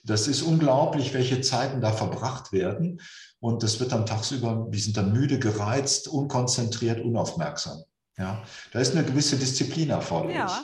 das 0.06 0.28
ist 0.28 0.44
unglaublich, 0.44 1.13
welche 1.13 1.42
Zeiten 1.42 1.81
da 1.81 1.92
verbracht 1.92 2.52
werden. 2.52 3.02
Und 3.40 3.63
das 3.63 3.80
wird 3.80 3.92
dann 3.92 4.06
tagsüber, 4.06 4.68
die 4.69 4.80
sind 4.80 4.98
dann 4.98 5.12
müde, 5.12 5.40
gereizt, 5.40 6.07
unkonzentriert, 6.07 7.04
unaufmerksam. 7.04 7.84
Ja, 8.18 8.44
da 8.72 8.80
ist 8.80 8.96
eine 8.96 9.06
gewisse 9.06 9.36
Disziplin 9.36 9.90
erforderlich. 9.90 10.38
Ja. 10.38 10.64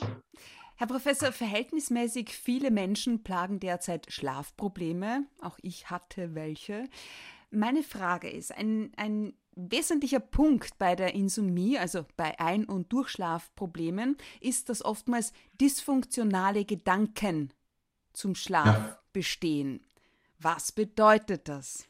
Herr 0.76 0.86
Professor, 0.86 1.32
verhältnismäßig 1.32 2.30
viele 2.30 2.70
Menschen 2.70 3.22
plagen 3.22 3.60
derzeit 3.60 4.10
Schlafprobleme. 4.10 5.26
Auch 5.40 5.58
ich 5.62 5.90
hatte 5.90 6.34
welche. 6.34 6.88
Meine 7.50 7.82
Frage 7.82 8.30
ist, 8.30 8.52
ein, 8.56 8.90
ein 8.96 9.34
wesentlicher 9.54 10.20
Punkt 10.20 10.78
bei 10.78 10.96
der 10.96 11.14
Insomnie, 11.14 11.78
also 11.78 12.06
bei 12.16 12.40
Ein- 12.40 12.64
und 12.64 12.92
Durchschlafproblemen, 12.92 14.16
ist, 14.40 14.70
dass 14.70 14.84
oftmals 14.84 15.32
dysfunktionale 15.60 16.64
Gedanken 16.64 17.52
zum 18.14 18.34
Schlaf 18.34 18.66
ja. 18.66 19.01
Bestehen. 19.12 19.80
Was 20.38 20.72
bedeutet 20.72 21.48
das? 21.48 21.84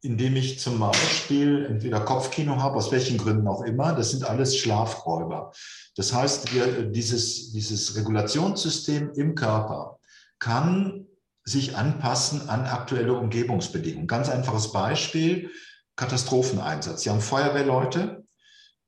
Indem 0.00 0.36
ich 0.36 0.58
zum 0.58 0.80
Beispiel 0.80 1.66
entweder 1.66 2.00
Kopfkino 2.00 2.56
habe, 2.56 2.76
aus 2.76 2.90
welchen 2.90 3.18
Gründen 3.18 3.46
auch 3.46 3.62
immer, 3.62 3.92
das 3.92 4.10
sind 4.10 4.24
alles 4.24 4.56
Schlafräuber. 4.56 5.52
Das 5.96 6.12
heißt, 6.12 6.52
wir, 6.54 6.82
dieses, 6.90 7.52
dieses 7.52 7.96
Regulationssystem 7.96 9.12
im 9.14 9.34
Körper 9.34 10.00
kann 10.38 11.06
sich 11.44 11.76
anpassen 11.76 12.48
an 12.48 12.64
aktuelle 12.64 13.14
Umgebungsbedingungen. 13.14 14.06
Ganz 14.06 14.28
einfaches 14.28 14.72
Beispiel, 14.72 15.50
Katastropheneinsatz. 15.96 17.02
Sie 17.02 17.10
haben 17.10 17.20
Feuerwehrleute, 17.20 18.24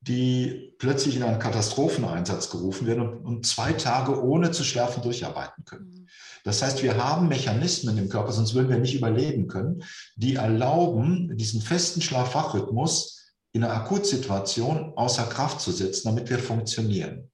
die 0.07 0.73
plötzlich 0.77 1.15
in 1.15 1.23
einen 1.23 1.39
Katastropheneinsatz 1.39 2.49
gerufen 2.51 2.85
werden 2.85 3.01
und, 3.01 3.25
und 3.25 3.45
zwei 3.45 3.73
Tage 3.73 4.21
ohne 4.21 4.51
zu 4.51 4.63
schlafen 4.63 5.01
durcharbeiten 5.01 5.65
können. 5.65 5.89
Mhm. 5.89 6.07
Das 6.43 6.61
heißt, 6.61 6.83
wir 6.83 7.03
haben 7.03 7.27
Mechanismen 7.27 7.97
im 7.97 8.07
Körper, 8.07 8.31
sonst 8.31 8.53
würden 8.53 8.69
wir 8.69 8.77
nicht 8.77 8.93
überleben 8.93 9.47
können, 9.47 9.83
die 10.15 10.35
erlauben, 10.35 11.35
diesen 11.35 11.59
festen 11.59 12.01
Schlaf-Wach-Rhythmus 12.01 13.33
in 13.51 13.63
einer 13.63 13.73
Akutsituation 13.73 14.93
außer 14.95 15.23
Kraft 15.23 15.59
zu 15.59 15.71
setzen, 15.71 16.09
damit 16.09 16.29
wir 16.29 16.37
funktionieren. 16.37 17.31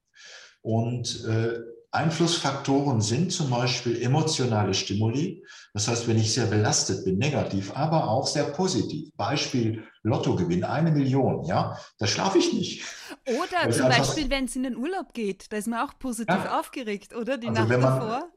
Und 0.62 1.25
äh, 1.25 1.60
Einflussfaktoren 1.93 3.01
sind 3.01 3.33
zum 3.33 3.50
Beispiel 3.50 4.01
emotionale 4.01 4.74
Stimuli. 4.74 5.43
Das 5.74 5.89
heißt, 5.89 6.07
wenn 6.07 6.17
ich 6.17 6.33
sehr 6.33 6.45
belastet 6.45 7.03
bin, 7.03 7.17
negativ, 7.17 7.75
aber 7.75 8.10
auch 8.10 8.25
sehr 8.27 8.45
positiv. 8.45 9.10
Beispiel 9.17 9.83
Lottogewinn, 10.03 10.63
eine 10.63 10.91
Million, 10.91 11.43
ja, 11.43 11.77
da 12.00 12.07
schlafe 12.07 12.38
ich 12.38 12.53
nicht. 12.53 12.86
Oder 13.27 13.69
zum 13.71 13.89
Beispiel, 13.89 14.29
wenn 14.29 14.45
es 14.45 14.55
in 14.55 14.63
den 14.63 14.77
Urlaub 14.77 15.13
geht, 15.13 15.51
da 15.51 15.57
ist 15.57 15.67
man 15.67 15.86
auch 15.86 16.00
positiv 16.00 16.43
ja. 16.45 16.60
aufgeregt, 16.60 17.13
oder? 17.13 17.38
Die 17.38 17.50
also 17.50 17.62
Nacht 17.62 17.69
man, 17.69 17.81
davor. 17.81 18.29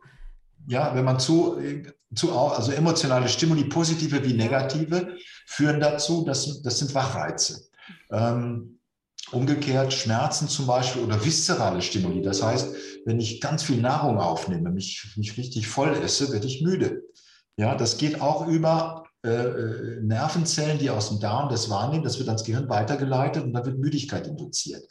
ja, 0.67 0.95
wenn 0.95 1.05
man 1.05 1.21
zu, 1.21 1.57
zu, 2.15 2.33
also 2.33 2.73
emotionale 2.73 3.29
Stimuli, 3.29 3.65
positive 3.65 4.23
wie 4.25 4.35
negative, 4.35 5.17
führen 5.47 5.81
dazu, 5.81 6.25
dass, 6.25 6.61
das 6.63 6.81
sind 6.81 6.93
Wachreize. 6.95 7.69
Ähm, 8.11 8.74
umgekehrt 9.35 9.93
Schmerzen 9.93 10.49
zum 10.49 10.67
Beispiel 10.67 11.03
oder 11.03 11.25
viszerale 11.25 11.83
Stimuli. 11.83 12.23
Das 12.23 12.43
heißt, 12.43 12.75
wenn 13.05 13.21
ich 13.21 13.41
ganz 13.41 13.63
viel 13.63 13.81
Nahrung 13.81 14.19
aufnehme, 14.19 14.71
mich, 14.71 15.15
mich 15.17 15.37
richtig 15.37 15.69
voll 15.69 15.95
esse, 15.95 16.33
werde 16.33 16.47
ich 16.47 16.63
müde. 16.63 17.03
Ja, 17.57 17.75
das 17.75 17.99
geht 17.99 18.21
auch 18.21 18.47
über 18.47 19.05
äh, 19.25 19.31
äh, 19.31 20.01
Nervenzellen, 20.03 20.79
die 20.79 20.91
aus 20.91 21.09
dem 21.09 21.21
Darm 21.21 21.49
das 21.49 21.71
wahrnehmen. 21.71 22.05
Das 22.05 22.19
wird 22.19 22.29
ans 22.29 22.45
Gehirn 22.45 22.69
weitergeleitet 22.69 23.45
und 23.45 23.53
dann 23.53 23.65
wird 23.65 23.79
Müdigkeit 23.79 24.27
induziert. 24.27 24.85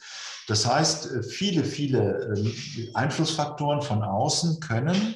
Das 0.48 0.66
heißt, 0.66 1.12
äh, 1.12 1.22
viele, 1.22 1.62
viele 1.64 2.34
äh, 2.34 2.90
Einflussfaktoren 2.94 3.82
von 3.82 4.02
außen 4.02 4.60
können 4.60 5.14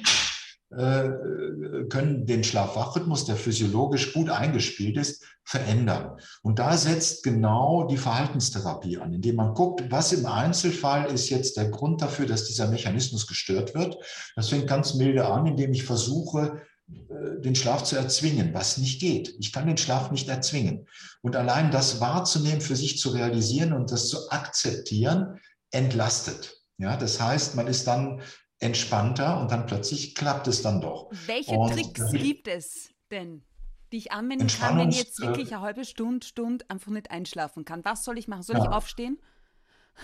können 0.71 2.25
den 2.27 2.43
Schlaf-Wach-Rhythmus, 2.43 3.25
der 3.25 3.35
physiologisch 3.35 4.13
gut 4.13 4.29
eingespielt 4.29 4.97
ist, 4.97 5.23
verändern. 5.43 6.19
Und 6.43 6.59
da 6.59 6.77
setzt 6.77 7.23
genau 7.23 7.87
die 7.87 7.97
Verhaltenstherapie 7.97 8.99
an, 8.99 9.13
indem 9.13 9.37
man 9.37 9.55
guckt, 9.55 9.89
was 9.89 10.13
im 10.13 10.27
Einzelfall 10.27 11.05
ist 11.11 11.29
jetzt 11.29 11.57
der 11.57 11.69
Grund 11.69 12.03
dafür, 12.03 12.27
dass 12.27 12.45
dieser 12.45 12.67
Mechanismus 12.67 13.25
gestört 13.25 13.73
wird. 13.73 13.97
Das 14.35 14.49
fängt 14.49 14.67
ganz 14.67 14.93
milde 14.93 15.25
an, 15.25 15.47
indem 15.47 15.73
ich 15.73 15.83
versuche, 15.83 16.61
äh, 16.87 17.41
den 17.41 17.55
Schlaf 17.55 17.83
zu 17.83 17.95
erzwingen, 17.95 18.53
was 18.53 18.77
nicht 18.77 18.99
geht. 18.99 19.33
Ich 19.39 19.51
kann 19.51 19.65
den 19.65 19.77
Schlaf 19.77 20.11
nicht 20.11 20.29
erzwingen. 20.29 20.87
Und 21.23 21.35
allein 21.35 21.71
das 21.71 21.99
wahrzunehmen, 21.99 22.61
für 22.61 22.75
sich 22.75 22.99
zu 22.99 23.09
realisieren 23.09 23.73
und 23.73 23.91
das 23.91 24.07
zu 24.07 24.29
akzeptieren, 24.29 25.39
entlastet. 25.71 26.61
Ja, 26.77 26.95
das 26.95 27.19
heißt, 27.19 27.55
man 27.55 27.65
ist 27.65 27.87
dann 27.87 28.21
entspannter 28.59 29.39
und 29.39 29.51
dann 29.51 29.65
plötzlich 29.65 30.15
klappt 30.15 30.47
es 30.47 30.61
dann 30.61 30.81
doch. 30.81 31.09
Welche 31.25 31.51
und 31.51 31.73
Tricks 31.73 32.11
gibt 32.11 32.47
es 32.47 32.89
denn, 33.09 33.43
die 33.91 33.97
ich 33.97 34.11
anwenden 34.11 34.47
kann, 34.47 34.77
wenn 34.77 34.89
ich 34.89 34.97
jetzt 34.97 35.21
wirklich 35.21 35.53
eine 35.53 35.61
halbe 35.61 35.85
Stunde, 35.85 36.25
Stunde 36.25 36.65
einfach 36.69 36.91
nicht 36.91 37.11
einschlafen 37.11 37.65
kann? 37.65 37.83
Was 37.85 38.03
soll 38.03 38.17
ich 38.17 38.27
machen? 38.27 38.43
Soll 38.43 38.57
ja. 38.57 38.63
ich 38.63 38.69
aufstehen? 38.69 39.19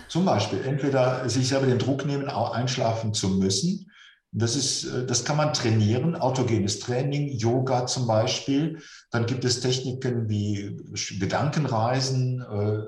Zum 0.10 0.26
Beispiel 0.26 0.62
entweder 0.66 1.28
sich 1.30 1.48
selber 1.48 1.68
den 1.68 1.80
Druck 1.80 2.06
nehmen, 2.06 2.30
auch 2.30 2.52
einschlafen 2.52 3.14
zu 3.14 3.30
müssen. 3.30 3.92
Das, 4.32 4.58
ist, 4.58 4.84
äh, 4.84 5.06
das 5.06 5.24
kann 5.24 5.38
man 5.38 5.54
trainieren, 5.54 6.16
autogenes 6.16 6.80
Training, 6.80 7.30
Yoga 7.38 7.86
zum 7.88 8.06
Beispiel. 8.06 8.82
Dann 9.12 9.26
gibt 9.26 9.46
es 9.46 9.62
Techniken 9.62 10.28
wie 10.28 10.78
Gedankenreisen, 11.20 12.42
äh, 12.42 12.80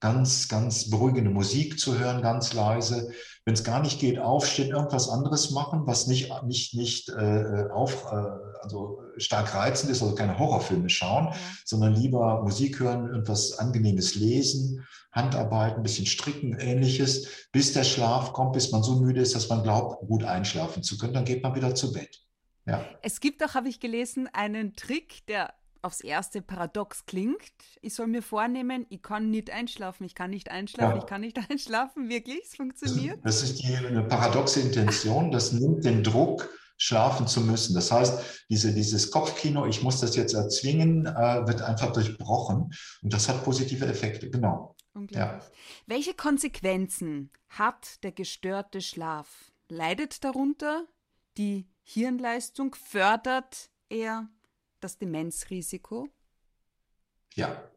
ganz, 0.00 0.48
ganz 0.48 0.90
beruhigende 0.90 1.30
Musik 1.30 1.78
zu 1.78 1.98
hören, 1.98 2.20
ganz 2.20 2.52
leise. 2.52 3.10
Wenn 3.44 3.54
es 3.54 3.64
gar 3.64 3.80
nicht 3.80 3.98
geht, 3.98 4.18
aufstehen, 4.18 4.70
irgendwas 4.70 5.08
anderes 5.08 5.50
machen, 5.50 5.86
was 5.86 6.06
nicht, 6.06 6.30
nicht, 6.44 6.74
nicht 6.74 7.08
äh, 7.08 7.68
auf, 7.72 8.06
äh, 8.12 8.16
also 8.62 9.02
stark 9.16 9.54
reizend 9.54 9.90
ist, 9.90 10.02
also 10.02 10.14
keine 10.14 10.38
Horrorfilme 10.38 10.88
schauen, 10.88 11.26
ja. 11.26 11.36
sondern 11.64 11.94
lieber 11.94 12.42
Musik 12.42 12.78
hören, 12.78 13.08
irgendwas 13.08 13.58
Angenehmes 13.58 14.14
lesen, 14.14 14.86
Handarbeit, 15.10 15.76
ein 15.76 15.82
bisschen 15.82 16.06
stricken, 16.06 16.56
ähnliches, 16.58 17.48
bis 17.50 17.72
der 17.72 17.84
Schlaf 17.84 18.32
kommt, 18.32 18.52
bis 18.52 18.70
man 18.70 18.82
so 18.82 18.96
müde 18.96 19.20
ist, 19.20 19.34
dass 19.34 19.48
man 19.48 19.62
glaubt, 19.62 20.06
gut 20.06 20.24
einschlafen 20.24 20.82
zu 20.82 20.96
können. 20.96 21.14
Dann 21.14 21.24
geht 21.24 21.42
man 21.42 21.54
wieder 21.54 21.74
zu 21.74 21.92
Bett. 21.92 22.20
Ja. 22.66 22.84
Es 23.02 23.20
gibt 23.20 23.44
auch, 23.44 23.54
habe 23.54 23.68
ich 23.68 23.80
gelesen, 23.80 24.28
einen 24.32 24.74
Trick, 24.76 25.26
der 25.26 25.52
aufs 25.82 26.00
erste 26.00 26.40
paradox 26.40 27.06
klingt. 27.06 27.52
Ich 27.80 27.94
soll 27.94 28.06
mir 28.06 28.22
vornehmen, 28.22 28.86
ich 28.88 29.02
kann 29.02 29.30
nicht 29.30 29.50
einschlafen, 29.50 30.04
ich 30.04 30.14
kann 30.14 30.30
nicht 30.30 30.50
einschlafen, 30.50 30.96
ja. 30.96 31.02
ich 31.02 31.06
kann 31.06 31.20
nicht 31.20 31.38
einschlafen. 31.50 32.08
Wirklich, 32.08 32.40
es 32.44 32.56
funktioniert. 32.56 33.18
Das 33.24 33.42
ist 33.42 33.62
die, 33.62 33.74
eine 33.74 34.04
paradoxe 34.04 34.60
Intention. 34.60 35.30
Das 35.30 35.52
nimmt 35.52 35.84
den 35.84 36.02
Druck, 36.02 36.48
schlafen 36.76 37.26
zu 37.26 37.40
müssen. 37.40 37.74
Das 37.74 37.92
heißt, 37.92 38.44
diese, 38.48 38.72
dieses 38.72 39.10
Kopfkino, 39.10 39.66
ich 39.66 39.82
muss 39.82 40.00
das 40.00 40.16
jetzt 40.16 40.34
erzwingen, 40.34 41.06
äh, 41.06 41.46
wird 41.46 41.62
einfach 41.62 41.92
durchbrochen. 41.92 42.72
Und 43.02 43.12
das 43.12 43.28
hat 43.28 43.44
positive 43.44 43.86
Effekte, 43.86 44.30
genau. 44.30 44.76
Ja. 45.10 45.40
Welche 45.86 46.14
Konsequenzen 46.14 47.30
hat 47.48 48.02
der 48.02 48.12
gestörte 48.12 48.80
Schlaf? 48.80 49.52
Leidet 49.68 50.22
darunter 50.22 50.86
die 51.36 51.66
Hirnleistung? 51.82 52.74
Fördert 52.74 53.70
er 53.88 54.28
das 54.84 54.98
Demenzrisiko? 54.98 56.08
Ja. 57.34 57.68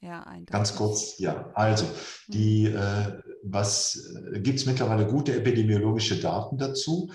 Ja, 0.00 0.26
Ganz 0.46 0.74
kurz, 0.74 1.18
ja. 1.18 1.52
Also, 1.54 1.86
die, 2.26 2.68
mhm. 2.68 2.76
äh, 2.76 3.22
was 3.44 4.12
äh, 4.32 4.40
gibt 4.40 4.58
es 4.58 4.66
mittlerweile 4.66 5.06
gute 5.06 5.32
epidemiologische 5.32 6.18
Daten 6.18 6.58
dazu? 6.58 7.12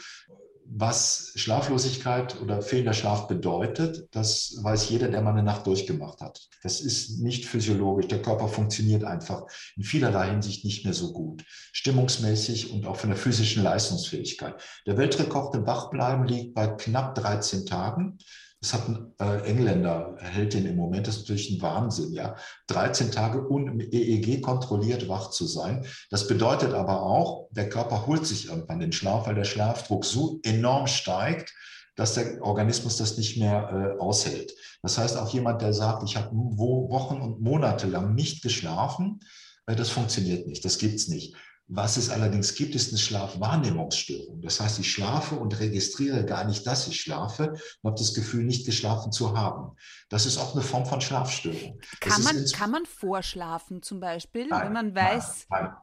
was 0.70 1.32
Schlaflosigkeit 1.36 2.40
oder 2.42 2.62
fehlender 2.62 2.94
Schlaf 2.94 3.28
bedeutet, 3.28 4.08
das 4.12 4.58
weiß 4.62 4.90
jeder, 4.90 5.08
der 5.08 5.22
mal 5.22 5.32
eine 5.32 5.44
Nacht 5.44 5.66
durchgemacht 5.66 6.20
hat. 6.20 6.50
Das 6.62 6.82
ist 6.82 7.20
nicht 7.20 7.46
physiologisch. 7.46 8.08
Der 8.08 8.22
Körper 8.22 8.48
funktioniert 8.48 9.04
einfach 9.04 9.46
in 9.78 9.84
vielerlei 9.84 10.30
Hinsicht 10.30 10.66
nicht 10.66 10.84
mehr 10.84 10.94
so 10.94 11.14
gut. 11.14 11.46
Stimmungsmäßig 11.72 12.74
und 12.74 12.86
auch 12.86 12.98
von 12.98 13.10
der 13.10 13.18
physischen 13.18 13.64
Leistungsfähigkeit. 13.64 14.62
Der 14.86 14.98
Weltrekord 14.98 15.56
im 15.56 15.66
Wachbleiben 15.66 16.28
liegt 16.28 16.54
bei 16.54 16.68
knapp 16.68 17.16
13 17.16 17.66
Tagen. 17.66 18.18
Das 18.60 18.74
hat 18.74 18.88
ein 18.88 19.14
äh, 19.20 19.42
Engländer, 19.48 20.16
hält 20.20 20.54
den 20.54 20.66
im 20.66 20.76
Moment, 20.76 21.08
das 21.08 21.18
ist 21.18 21.22
natürlich 21.22 21.52
ein 21.52 21.62
Wahnsinn, 21.62 22.12
ja. 22.14 22.36
13 22.68 23.12
Tage 23.12 23.48
un 23.48 23.80
EEG 23.80 24.42
kontrolliert 24.42 25.08
wach 25.08 25.30
zu 25.30 25.46
sein. 25.46 25.86
Das 26.10 26.28
bedeutet 26.28 26.74
aber 26.74 27.04
auch, 27.04 27.50
der 27.52 27.70
Körper 27.70 28.08
holt 28.08 28.26
sich 28.26 28.48
irgendwann 28.48 28.80
den 28.80 28.92
Schlaf, 28.92 29.28
weil 29.28 29.36
der 29.36 29.44
Schlafdruck 29.44 30.06
so 30.06 30.40
enorm 30.44 30.88
steigt, 30.88 31.54
dass 31.96 32.16
der 32.16 32.42
Organismus 32.42 32.98
das 32.98 33.18
nicht 33.18 33.38
mehr 33.38 33.96
äh, 33.98 34.02
aushält. 34.02 34.54
Das 34.82 34.98
heißt, 34.98 35.18
auch 35.18 35.32
jemand, 35.34 35.62
der 35.62 35.74
sagt, 35.74 36.04
ich 36.04 36.16
habe 36.16 36.30
Wochen 36.32 37.22
und 37.22 37.42
Monate 37.42 37.88
lang 37.88 38.16
nicht 38.16 38.42
geschlafen, 38.42 39.20
äh, 39.68 39.76
das 39.76 39.90
funktioniert 39.90 40.48
nicht, 40.48 40.66
das 40.66 40.78
gibt's 40.80 41.08
nicht. 41.08 41.36
Was 41.70 41.98
es 41.98 42.10
allerdings 42.10 42.56
gibt, 42.56 42.76
ist 42.76 42.90
eine 42.90 42.98
Schlafwahrnehmungsstörung. 42.98 44.42
Das 44.42 44.62
heißt, 44.62 44.80
ich 44.80 44.90
schlafe 44.90 45.36
und 45.36 45.60
registriere 45.60 46.24
gar 46.24 46.46
nicht, 46.46 46.66
dass 46.66 46.88
ich 46.88 47.02
schlafe 47.02 47.52
und 47.82 47.92
habe 47.92 48.00
das 48.00 48.14
Gefühl, 48.14 48.46
nicht 48.46 48.66
geschlafen 48.66 49.12
zu 49.12 49.38
haben. 49.38 49.76
Das 50.08 50.26
ist 50.26 50.38
auch 50.38 50.54
eine 50.54 50.64
Form 50.64 50.86
von 50.86 51.02
Schlafstörung. 51.02 51.82
Kann, 52.00 52.24
man, 52.24 52.46
kann 52.54 52.72
man 52.72 52.86
vorschlafen 52.86 53.82
zum 53.82 54.00
Beispiel, 54.00 54.48
nein, 54.48 54.66
wenn 54.66 54.74
man 54.74 54.96
weiß, 54.96 55.48
nein, 55.50 55.64
nein. 55.64 55.74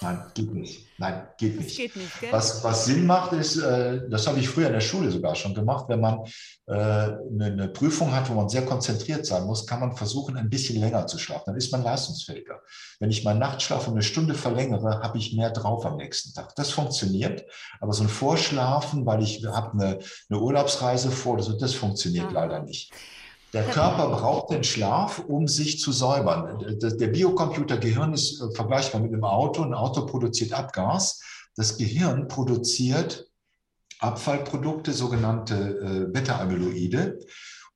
Nein, 0.00 0.22
geht 0.34 0.52
nicht. 0.52 0.86
Nein, 0.98 1.26
geht 1.38 1.58
nicht. 1.58 1.76
Geht 1.76 1.96
nicht 1.96 2.32
was, 2.32 2.62
was 2.62 2.84
Sinn 2.84 3.06
macht, 3.06 3.32
ist, 3.32 3.56
äh, 3.56 4.08
das 4.08 4.26
habe 4.26 4.38
ich 4.38 4.48
früher 4.48 4.66
in 4.66 4.74
der 4.74 4.80
Schule 4.80 5.10
sogar 5.10 5.34
schon 5.34 5.54
gemacht, 5.54 5.86
wenn 5.88 6.00
man 6.00 6.20
äh, 6.66 6.72
eine, 6.74 7.46
eine, 7.46 7.68
Prüfung 7.68 8.14
hat, 8.14 8.28
wo 8.28 8.34
man 8.34 8.48
sehr 8.48 8.64
konzentriert 8.64 9.26
sein 9.26 9.44
muss, 9.44 9.66
kann 9.66 9.80
man 9.80 9.96
versuchen, 9.96 10.36
ein 10.36 10.50
bisschen 10.50 10.78
länger 10.80 11.06
zu 11.06 11.18
schlafen. 11.18 11.44
Dann 11.46 11.56
ist 11.56 11.72
man 11.72 11.82
leistungsfähiger. 11.82 12.60
Wenn 13.00 13.10
ich 13.10 13.24
meinen 13.24 13.40
Nachtschlaf 13.40 13.88
um 13.88 13.94
eine 13.94 14.02
Stunde 14.02 14.34
verlängere, 14.34 15.00
habe 15.02 15.18
ich 15.18 15.34
mehr 15.34 15.50
drauf 15.50 15.84
am 15.86 15.96
nächsten 15.96 16.34
Tag. 16.34 16.54
Das 16.54 16.70
funktioniert, 16.70 17.44
aber 17.80 17.92
so 17.92 18.04
ein 18.04 18.08
Vorschlafen, 18.08 19.06
weil 19.06 19.22
ich 19.22 19.44
habe 19.46 19.72
eine, 19.72 19.98
eine 20.28 20.40
Urlaubsreise 20.40 21.10
vor, 21.10 21.38
das, 21.38 21.56
das 21.56 21.74
funktioniert 21.74 22.32
ja. 22.32 22.40
leider 22.40 22.62
nicht. 22.62 22.92
Der 23.54 23.62
Körper 23.66 24.08
braucht 24.08 24.50
den 24.50 24.64
Schlaf, 24.64 25.20
um 25.20 25.46
sich 25.46 25.78
zu 25.78 25.92
säubern. 25.92 26.76
Der 26.80 27.06
Biocomputer 27.06 27.78
Gehirn 27.78 28.12
ist 28.12 28.40
äh, 28.40 28.50
vergleichbar 28.52 29.00
mit 29.00 29.12
einem 29.12 29.22
Auto. 29.22 29.62
Ein 29.62 29.74
Auto 29.74 30.06
produziert 30.06 30.52
Abgas. 30.52 31.20
Das 31.54 31.78
Gehirn 31.78 32.26
produziert 32.26 33.30
Abfallprodukte, 34.00 34.92
sogenannte 34.92 35.54
äh, 35.54 36.10
Beta-Amyloide. 36.10 37.20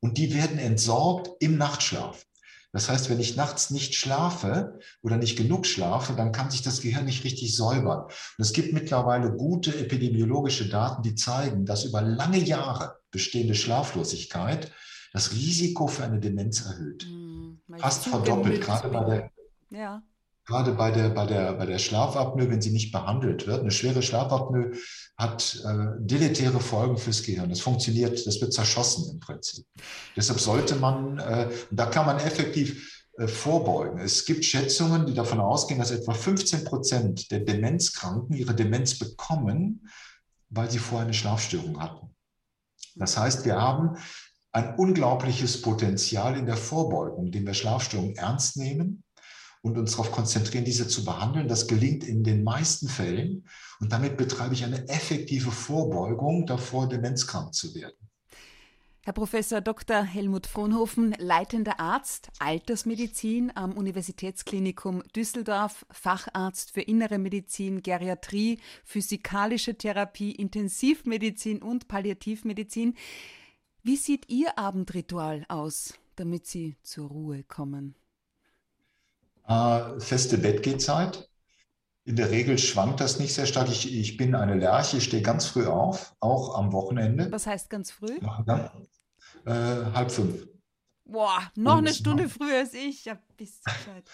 Und 0.01 0.19
die 0.19 0.35
werden 0.35 0.59
entsorgt 0.59 1.31
im 1.39 1.57
Nachtschlaf. 1.59 2.25
Das 2.73 2.89
heißt, 2.89 3.09
wenn 3.09 3.21
ich 3.21 3.37
nachts 3.37 3.71
nicht 3.71 3.95
schlafe 3.95 4.81
oder 5.03 5.17
nicht 5.17 5.39
genug 5.39 5.65
schlafe, 5.65 6.13
dann 6.13 6.33
kann 6.33 6.51
sich 6.51 6.63
das 6.63 6.81
Gehirn 6.81 7.05
nicht 7.05 7.23
richtig 7.23 7.55
säubern. 7.55 8.03
Und 8.03 8.13
es 8.37 8.53
gibt 8.53 8.73
mittlerweile 8.73 9.31
gute 9.31 9.79
epidemiologische 9.79 10.69
Daten, 10.69 11.03
die 11.03 11.15
zeigen, 11.15 11.65
dass 11.65 11.85
über 11.85 12.03
lange 12.03 12.39
Jahre 12.39 12.99
bestehende 13.13 13.55
Schlaflosigkeit 13.55 14.73
das 15.19 15.33
Risiko 15.33 15.89
für 15.89 16.05
eine 16.05 16.21
Demenz 16.21 16.65
erhöht. 16.65 17.03
Hm, 17.03 17.59
Fast 17.77 18.05
verdoppelt, 18.05 18.63
gerade 18.63 18.89
bei 18.89 19.05
der, 19.05 19.31
ja. 19.71 20.03
gerade 20.47 20.73
bei 20.73 20.93
der, 20.93 21.09
bei 21.11 21.27
der, 21.27 21.55
bei 21.55 21.67
der 21.67 21.79
Schlafapnoe, 21.81 22.49
wenn 22.49 22.63
sie 22.63 22.71
nicht 22.71 22.93
behandelt 22.93 23.49
wird. 23.49 23.61
Eine 23.61 23.73
schwere 23.73 24.01
Schlafapnoe 24.01 24.73
hat 25.17 25.61
äh, 25.65 25.87
deletäre 25.99 26.61
Folgen 26.61 26.97
fürs 26.97 27.25
Gehirn. 27.25 27.51
Das 27.51 27.61
funktioniert, 27.61 28.25
das 28.29 28.41
wird 28.41 28.53
zerschossen 28.53 29.11
im 29.11 29.19
Prinzip. 29.19 29.67
Deshalb 30.17 30.39
sollte 30.39 30.77
man, 30.77 31.19
äh, 31.19 31.51
da 31.73 31.87
kann 31.87 32.07
man 32.07 32.19
effektiv 32.19 33.09
äh, 33.19 33.27
vorbeugen. 33.27 33.99
Es 33.99 34.25
gibt 34.25 34.45
Schätzungen, 34.45 35.05
die 35.05 35.15
davon 35.15 35.41
ausgehen, 35.41 35.81
dass 35.81 35.91
etwa 35.91 36.15
15 36.15 36.63
Prozent 36.63 37.31
der 37.33 37.41
Demenzkranken 37.41 38.37
ihre 38.37 38.55
Demenz 38.55 38.97
bekommen, 38.97 39.89
weil 40.49 40.71
sie 40.71 40.79
vorher 40.79 41.07
eine 41.07 41.15
Schlafstörung 41.15 41.83
hatten. 41.83 42.15
Das 42.95 43.19
heißt, 43.19 43.45
wir 43.45 43.61
haben 43.61 43.97
ein 44.59 44.75
unglaubliches 44.75 45.63
Potenzial 45.63 46.37
in 46.37 46.47
der 46.47 46.57
Vorbeugung, 46.57 47.27
indem 47.27 47.47
wir 47.47 47.55
Schlafstörungen 47.55 48.17
ernst 48.17 48.57
nehmen 48.57 49.05
und 49.63 49.79
uns 49.79 49.93
darauf 49.93 50.13
konzentrieren, 50.13 50.65
diese 50.65 50.89
zu 50.89 51.05
behandeln. 51.05 51.49
Das 51.49 51.67
gelingt 51.67 52.05
in 52.05 52.25
den 52.25 52.43
meisten 52.45 52.89
Fällen. 52.89 53.47
Und 53.81 53.93
damit 53.93 54.17
betreibe 54.17 54.55
ich 54.55 54.65
eine 54.65 54.89
effektive 54.89 55.51
Vorbeugung 55.51 56.47
davor, 56.47 56.89
demenzkrank 56.89 57.55
zu 57.55 57.75
werden. 57.75 57.97
Herr 59.09 59.15
Professor 59.15 59.63
Dr. 59.63 60.03
Helmut 60.03 60.47
Fronhofen, 60.47 61.15
leitender 61.19 61.81
Arzt 61.81 62.29
Altersmedizin 62.41 63.51
am 63.55 63.73
Universitätsklinikum 63.73 65.03
Düsseldorf, 65.17 65.87
Facharzt 65.91 66.73
für 66.73 66.83
Innere 66.83 67.17
Medizin, 67.17 67.83
Geriatrie, 67.83 68.59
Physikalische 68.85 69.79
Therapie, 69.79 70.33
Intensivmedizin 70.33 71.63
und 71.63 71.89
Palliativmedizin. 71.89 72.97
Wie 73.83 73.97
sieht 73.97 74.29
Ihr 74.29 74.59
Abendritual 74.59 75.45
aus, 75.49 75.95
damit 76.17 76.47
Sie 76.47 76.77
zur 76.83 77.09
Ruhe 77.09 77.45
kommen? 77.45 77.95
Äh, 79.47 80.01
feste 80.01 80.39
Bettgehzeit. 80.39 81.29
In 82.05 82.17
der 82.17 82.31
Regel 82.31 82.59
schwankt 82.59 83.01
das 83.01 83.19
nicht 83.19 83.35
sehr 83.35 83.47
stark. 83.47 83.69
Ich, 83.69 83.93
ich 83.93 84.17
bin 84.17 84.35
eine 84.35 84.55
Lerche, 84.55 84.97
ich 84.97 85.05
stehe 85.05 85.23
ganz 85.23 85.47
früh 85.47 85.67
auf, 85.67 86.15
auch 86.21 86.57
am 86.57 86.73
Wochenende. 86.73 87.31
Was 87.31 87.47
heißt 87.47 87.71
ganz 87.71 87.91
früh? 87.91 88.19
Ja, 88.47 88.73
äh, 89.45 89.93
halb 89.95 90.11
fünf. 90.11 90.47
Boah, 91.05 91.41
noch 91.55 91.79
und, 91.79 91.87
eine 91.87 91.95
Stunde 91.95 92.29
früher 92.29 92.59
als 92.59 92.75
ich. 92.75 93.05
Ja, 93.05 93.19
bis 93.37 93.61
Zeit. 93.63 94.05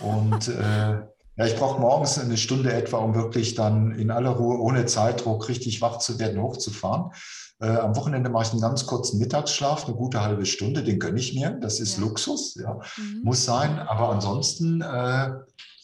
Und 0.00 0.48
äh, 0.48 1.06
ja, 1.38 1.46
ich 1.46 1.56
brauche 1.56 1.80
morgens 1.80 2.18
eine 2.18 2.36
Stunde 2.36 2.72
etwa, 2.72 2.98
um 2.98 3.14
wirklich 3.14 3.54
dann 3.54 3.92
in 3.92 4.10
aller 4.10 4.30
Ruhe, 4.30 4.58
ohne 4.58 4.86
Zeitdruck, 4.86 5.48
richtig 5.48 5.80
wach 5.80 5.98
zu 5.98 6.18
werden, 6.18 6.40
hochzufahren. 6.40 7.12
Äh, 7.58 7.68
am 7.68 7.96
Wochenende 7.96 8.28
mache 8.28 8.44
ich 8.44 8.52
einen 8.52 8.60
ganz 8.60 8.86
kurzen 8.86 9.18
Mittagsschlaf, 9.18 9.86
eine 9.86 9.96
gute 9.96 10.22
halbe 10.22 10.44
Stunde, 10.44 10.82
den 10.82 10.98
gönne 10.98 11.18
ich 11.18 11.34
mir. 11.34 11.50
Das 11.50 11.80
ist 11.80 11.96
ja. 11.96 12.04
Luxus, 12.04 12.54
ja. 12.56 12.78
Mhm. 12.96 13.22
muss 13.24 13.44
sein. 13.44 13.78
Aber 13.78 14.10
ansonsten 14.10 14.82
äh, 14.82 15.30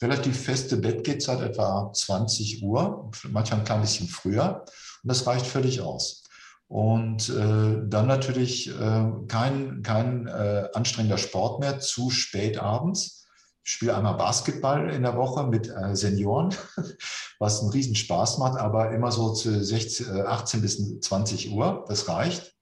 relativ 0.02 0.38
feste 0.38 0.76
Bettgehzeit, 0.76 1.40
etwa 1.40 1.90
20 1.92 2.62
Uhr, 2.62 3.10
manchmal 3.30 3.60
ein 3.60 3.64
klein 3.64 3.80
bisschen 3.80 4.08
früher. 4.08 4.64
Und 5.02 5.08
das 5.08 5.26
reicht 5.26 5.46
völlig 5.46 5.80
aus. 5.80 6.24
Und 6.68 7.28
äh, 7.28 7.86
dann 7.86 8.06
natürlich 8.06 8.68
äh, 8.68 9.04
kein, 9.28 9.82
kein 9.82 10.26
äh, 10.26 10.68
anstrengender 10.74 11.18
Sport 11.18 11.60
mehr 11.60 11.80
zu 11.80 12.10
spät 12.10 12.58
abends. 12.58 13.21
Ich 13.64 13.72
spiele 13.72 13.96
einmal 13.96 14.14
Basketball 14.14 14.90
in 14.90 15.02
der 15.02 15.16
Woche 15.16 15.46
mit 15.46 15.68
äh, 15.68 15.94
Senioren, 15.94 16.54
was 17.38 17.60
einen 17.60 17.70
Riesenspaß 17.70 18.38
macht, 18.38 18.58
aber 18.58 18.92
immer 18.92 19.12
so 19.12 19.32
zu 19.32 19.62
16, 19.64 20.26
18 20.26 20.58
äh, 20.58 20.62
bis 20.62 21.00
20 21.00 21.52
Uhr. 21.52 21.84
Das 21.88 22.08
reicht. 22.08 22.56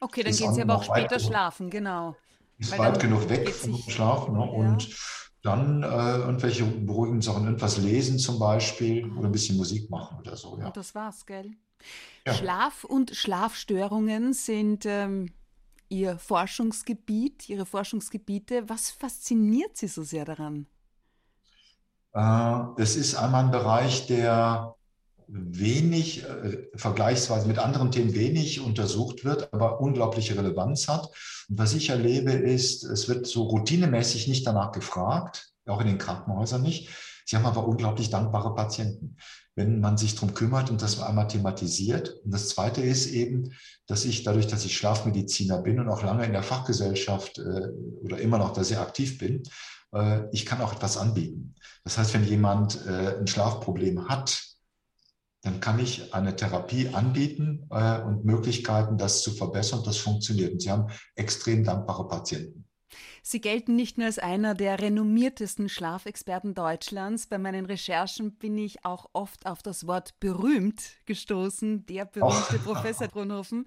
Okay, 0.00 0.22
dann 0.22 0.36
gehen 0.36 0.54
Sie 0.54 0.62
aber 0.62 0.76
auch 0.76 0.84
später 0.84 1.18
schlafen, 1.18 1.70
genau. 1.70 2.14
Ist 2.58 2.72
Weil 2.72 2.78
weit 2.78 3.00
genug 3.00 3.28
weg 3.30 3.48
vom 3.48 3.76
Schlafen. 3.88 4.34
Ne? 4.34 4.44
Ja. 4.44 4.50
Und 4.50 4.96
dann 5.42 5.82
äh, 5.82 5.86
irgendwelche 5.86 6.64
beruhigenden 6.64 7.22
Sachen, 7.22 7.44
irgendwas 7.44 7.78
lesen 7.78 8.18
zum 8.18 8.38
Beispiel 8.38 9.10
oder 9.12 9.28
ein 9.28 9.32
bisschen 9.32 9.56
Musik 9.56 9.90
machen 9.90 10.18
oder 10.18 10.36
so. 10.36 10.58
Ja. 10.58 10.70
Das 10.70 10.94
war's, 10.94 11.26
gell? 11.26 11.52
Ja. 12.26 12.34
Schlaf 12.34 12.84
und 12.84 13.10
Schlafstörungen 13.14 14.32
sind 14.32 14.84
ähm, 14.86 15.32
Ihr 15.94 16.18
Forschungsgebiet, 16.18 17.48
Ihre 17.48 17.66
Forschungsgebiete. 17.66 18.68
Was 18.68 18.90
fasziniert 18.90 19.76
Sie 19.76 19.86
so 19.86 20.02
sehr 20.02 20.24
daran? 20.24 20.66
Äh, 22.12 22.82
es 22.82 22.96
ist 22.96 23.14
einmal 23.14 23.44
ein 23.44 23.52
Bereich, 23.52 24.08
der 24.08 24.74
wenig, 25.28 26.24
äh, 26.24 26.66
vergleichsweise 26.74 27.46
mit 27.46 27.58
anderen 27.58 27.92
Themen 27.92 28.12
wenig 28.12 28.60
untersucht 28.60 29.24
wird, 29.24 29.54
aber 29.54 29.80
unglaubliche 29.80 30.36
Relevanz 30.36 30.88
hat. 30.88 31.10
Und 31.48 31.58
was 31.58 31.74
ich 31.74 31.90
erlebe, 31.90 32.32
ist, 32.32 32.82
es 32.82 33.08
wird 33.08 33.28
so 33.28 33.44
routinemäßig 33.44 34.26
nicht 34.26 34.44
danach 34.48 34.72
gefragt, 34.72 35.52
auch 35.64 35.80
in 35.80 35.86
den 35.86 35.98
Krankenhäusern 35.98 36.62
nicht. 36.62 36.88
Sie 37.24 37.36
haben 37.36 37.46
aber 37.46 37.66
unglaublich 37.66 38.10
dankbare 38.10 38.54
Patienten 38.54 39.16
wenn 39.56 39.80
man 39.80 39.96
sich 39.96 40.14
darum 40.14 40.34
kümmert 40.34 40.70
und 40.70 40.82
das 40.82 41.00
einmal 41.00 41.28
thematisiert. 41.28 42.20
Und 42.24 42.34
das 42.34 42.48
Zweite 42.48 42.82
ist 42.82 43.06
eben, 43.06 43.52
dass 43.86 44.04
ich 44.04 44.24
dadurch, 44.24 44.46
dass 44.46 44.64
ich 44.64 44.76
Schlafmediziner 44.76 45.58
bin 45.62 45.78
und 45.78 45.88
auch 45.88 46.02
lange 46.02 46.24
in 46.24 46.32
der 46.32 46.42
Fachgesellschaft 46.42 47.38
äh, 47.38 47.68
oder 48.02 48.18
immer 48.18 48.38
noch 48.38 48.52
da 48.52 48.64
sehr 48.64 48.80
aktiv 48.80 49.18
bin, 49.18 49.42
äh, 49.92 50.22
ich 50.32 50.44
kann 50.44 50.60
auch 50.60 50.72
etwas 50.72 50.96
anbieten. 50.96 51.54
Das 51.84 51.98
heißt, 51.98 52.14
wenn 52.14 52.24
jemand 52.24 52.84
äh, 52.86 53.18
ein 53.18 53.26
Schlafproblem 53.26 54.08
hat, 54.08 54.42
dann 55.42 55.60
kann 55.60 55.78
ich 55.78 56.14
eine 56.14 56.34
Therapie 56.34 56.88
anbieten 56.88 57.68
äh, 57.70 58.00
und 58.00 58.24
Möglichkeiten, 58.24 58.98
das 58.98 59.22
zu 59.22 59.30
verbessern. 59.30 59.82
Das 59.84 59.98
funktioniert. 59.98 60.52
Und 60.52 60.62
Sie 60.62 60.70
haben 60.70 60.90
extrem 61.14 61.62
dankbare 61.62 62.08
Patienten. 62.08 62.64
Sie 63.26 63.40
gelten 63.40 63.74
nicht 63.74 63.96
nur 63.96 64.06
als 64.06 64.18
einer 64.18 64.54
der 64.54 64.80
renommiertesten 64.80 65.70
Schlafexperten 65.70 66.52
Deutschlands. 66.54 67.26
Bei 67.26 67.38
meinen 67.38 67.64
Recherchen 67.64 68.32
bin 68.32 68.58
ich 68.58 68.84
auch 68.84 69.08
oft 69.14 69.46
auf 69.46 69.62
das 69.62 69.86
Wort 69.86 70.20
berühmt 70.20 70.82
gestoßen, 71.06 71.86
der 71.86 72.04
berühmte 72.04 72.60
oh. 72.60 72.64
Professor 72.64 73.08
Brunhofen. 73.08 73.66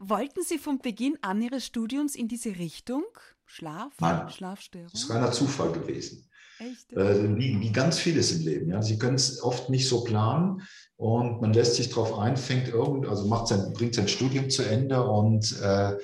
Wollten 0.00 0.40
Sie 0.42 0.56
von 0.56 0.78
Beginn 0.78 1.18
an 1.20 1.42
Ihres 1.42 1.66
Studiums 1.66 2.16
in 2.16 2.28
diese 2.28 2.56
Richtung? 2.56 3.04
Schlaf? 3.44 3.92
Nein, 4.00 4.30
Schlafstörung? 4.30 4.88
Das 4.90 5.02
ist 5.02 5.10
reiner 5.10 5.32
Zufall 5.32 5.72
gewesen. 5.72 6.26
Echt? 6.58 6.90
Äh, 6.94 7.36
wie, 7.36 7.60
wie, 7.60 7.72
ganz 7.72 7.98
vieles 7.98 8.32
im 8.32 8.46
Leben. 8.46 8.70
Ja. 8.70 8.80
Sie 8.80 8.98
können 8.98 9.16
es 9.16 9.42
oft 9.42 9.68
nicht 9.68 9.86
so 9.86 10.02
planen 10.02 10.62
und 10.96 11.42
man 11.42 11.52
lässt 11.52 11.74
sich 11.74 11.90
darauf 11.90 12.18
ein, 12.18 12.38
fängt 12.38 12.68
irgend, 12.68 13.06
also 13.06 13.26
macht 13.26 13.48
sein, 13.48 13.70
bringt 13.74 13.96
sein 13.96 14.08
Studium 14.08 14.48
zu 14.48 14.62
Ende 14.62 15.06
und 15.06 15.60
äh, 15.60 15.98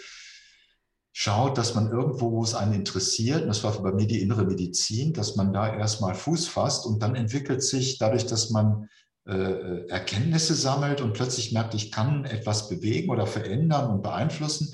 schaut, 1.12 1.59
dass 1.59 1.75
man 1.75 1.90
irgendwo, 1.90 2.33
wo 2.33 2.42
es 2.42 2.55
einen 2.55 2.73
interessiert, 2.73 3.42
und 3.42 3.49
das 3.49 3.64
war 3.64 3.73
bei 3.83 3.92
mir 3.92 4.07
die 4.07 4.23
innere 4.23 4.44
Medizin, 4.44 5.12
dass 5.12 5.37
man 5.37 5.53
da 5.53 5.75
erstmal 5.75 6.14
Fuß 6.14 6.49
fasst 6.49 6.87
und 6.87 7.03
dann 7.03 7.16
entwickelt 7.16 7.62
sich 7.62 7.99
dadurch, 7.99 8.27
dass 8.27 8.51
man 8.51 8.88
äh, 9.27 9.87
Erkenntnisse 9.88 10.55
sammelt 10.55 11.01
und 11.01 11.12
plötzlich 11.12 11.53
merkt, 11.53 11.75
ich 11.75 11.90
kann 11.90 12.25
etwas 12.25 12.68
bewegen 12.68 13.11
oder 13.11 13.27
verändern 13.27 13.90
und 13.90 14.03
beeinflussen, 14.03 14.73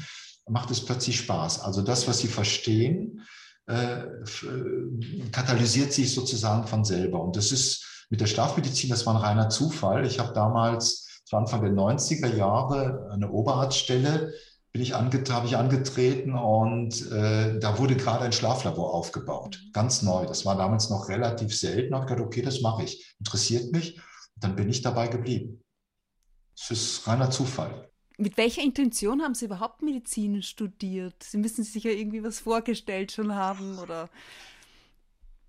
macht 0.48 0.70
es 0.70 0.84
plötzlich 0.84 1.16
Spaß. 1.18 1.60
Also 1.60 1.82
das, 1.82 2.06
was 2.06 2.18
Sie 2.18 2.28
verstehen, 2.28 3.22
äh, 3.68 4.02
äh, 4.02 5.30
katalysiert 5.32 5.92
sich 5.92 6.14
sozusagen 6.14 6.66
von 6.66 6.84
selber. 6.84 7.20
Und 7.22 7.36
das 7.36 7.50
ist 7.50 8.06
mit 8.10 8.20
der 8.20 8.26
Schlafmedizin, 8.26 8.90
das 8.90 9.06
war 9.06 9.16
ein 9.16 9.22
reiner 9.22 9.48
Zufall. 9.48 10.06
Ich 10.06 10.20
habe 10.20 10.32
damals, 10.32 11.22
zu 11.24 11.36
Anfang 11.36 11.62
der 11.62 11.72
90er 11.72 12.36
Jahre, 12.36 13.08
eine 13.10 13.28
Oberarztstelle 13.30 14.32
bin 14.76 14.82
ich 14.82 14.92
habe 14.92 15.46
ich 15.46 15.56
angetreten 15.56 16.34
und 16.34 17.10
äh, 17.10 17.58
da 17.58 17.78
wurde 17.78 17.96
gerade 17.96 18.26
ein 18.26 18.32
Schlaflabor 18.32 18.92
aufgebaut, 18.92 19.58
mhm. 19.64 19.72
ganz 19.72 20.02
neu. 20.02 20.26
Das 20.26 20.44
war 20.44 20.54
damals 20.54 20.90
noch 20.90 21.08
relativ 21.08 21.56
selten. 21.56 21.86
Ich 21.86 21.92
habe 21.94 22.04
gedacht, 22.04 22.26
okay, 22.26 22.42
das 22.42 22.60
mache 22.60 22.84
ich, 22.84 23.16
interessiert 23.18 23.72
mich. 23.72 23.96
Und 23.96 24.44
dann 24.44 24.54
bin 24.54 24.68
ich 24.68 24.82
dabei 24.82 25.08
geblieben. 25.08 25.64
Es 26.54 26.70
ist 26.70 27.08
reiner 27.08 27.30
Zufall. 27.30 27.88
Mit 28.18 28.36
welcher 28.36 28.62
Intention 28.62 29.22
haben 29.22 29.34
Sie 29.34 29.46
überhaupt 29.46 29.80
Medizin 29.80 30.42
studiert? 30.42 31.22
Sie 31.22 31.38
müssen 31.38 31.64
sich 31.64 31.84
ja 31.84 31.90
irgendwie 31.90 32.22
was 32.22 32.40
vorgestellt 32.40 33.12
schon 33.12 33.34
haben 33.34 33.78
oder 33.78 34.10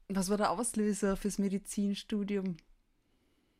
was 0.07 0.29
war 0.29 0.37
der 0.37 0.51
Auslöser 0.51 1.17
fürs 1.17 1.37
Medizinstudium? 1.37 2.55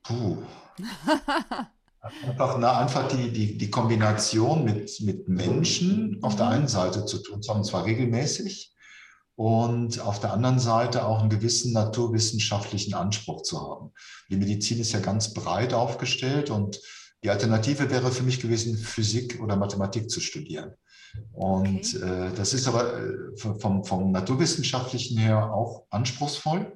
Puh. 0.04 0.38
Einfach, 2.26 2.58
na, 2.60 2.78
einfach 2.78 3.08
die, 3.08 3.32
die, 3.32 3.58
die 3.58 3.70
Kombination 3.70 4.64
mit, 4.64 5.00
mit 5.02 5.28
Menschen 5.28 6.20
auf 6.22 6.36
der 6.36 6.48
mhm. 6.48 6.52
einen 6.52 6.68
Seite 6.68 7.06
zu 7.06 7.20
tun 7.20 7.42
zu 7.42 7.52
haben, 7.52 7.60
und 7.60 7.66
zwar 7.66 7.86
regelmäßig, 7.86 8.74
und 9.36 10.00
auf 10.00 10.20
der 10.20 10.34
anderen 10.34 10.60
Seite 10.60 11.06
auch 11.06 11.20
einen 11.20 11.30
gewissen 11.30 11.72
naturwissenschaftlichen 11.72 12.96
Anspruch 12.96 13.44
zu 13.44 13.62
haben. 13.62 13.92
Die 14.32 14.36
Medizin 14.36 14.80
ist 14.80 14.94
ja 14.94 15.00
ganz 15.00 15.34
breit 15.34 15.74
aufgestellt 15.74 16.50
und 16.50 16.80
die 17.24 17.30
Alternative 17.30 17.90
wäre 17.92 18.12
für 18.12 18.24
mich 18.24 18.40
gewesen, 18.40 18.78
Physik 18.78 19.40
oder 19.42 19.56
Mathematik 19.56 20.10
zu 20.10 20.22
studieren. 20.22 20.74
Und 21.34 21.96
okay. 21.96 22.30
äh, 22.30 22.32
das 22.36 22.54
ist 22.54 22.68
aber 22.68 23.00
äh, 23.00 23.38
vom, 23.38 23.84
vom 23.84 24.12
Naturwissenschaftlichen 24.12 25.20
her 25.20 25.54
auch 25.54 25.86
anspruchsvoll. 25.92 26.74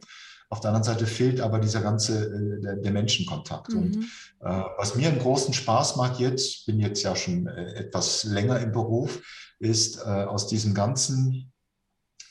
Auf 0.51 0.59
der 0.59 0.71
anderen 0.71 0.83
Seite 0.83 1.07
fehlt 1.07 1.39
aber 1.39 1.59
dieser 1.59 1.79
ganze 1.79 2.25
äh, 2.25 2.61
der, 2.61 2.75
der, 2.75 2.91
Menschenkontakt. 2.91 3.71
Mhm. 3.71 3.79
Und 3.79 3.97
äh, 4.41 4.63
was 4.77 4.95
mir 4.95 5.07
einen 5.07 5.19
großen 5.19 5.53
Spaß 5.53 5.95
macht 5.95 6.19
jetzt, 6.19 6.65
bin 6.65 6.77
jetzt 6.77 7.01
ja 7.03 7.15
schon 7.15 7.47
äh, 7.47 7.73
etwas 7.75 8.25
länger 8.25 8.59
im 8.59 8.73
Beruf, 8.73 9.21
ist 9.59 9.99
äh, 9.99 10.25
aus 10.25 10.47
diesem 10.47 10.73
ganzen 10.73 11.53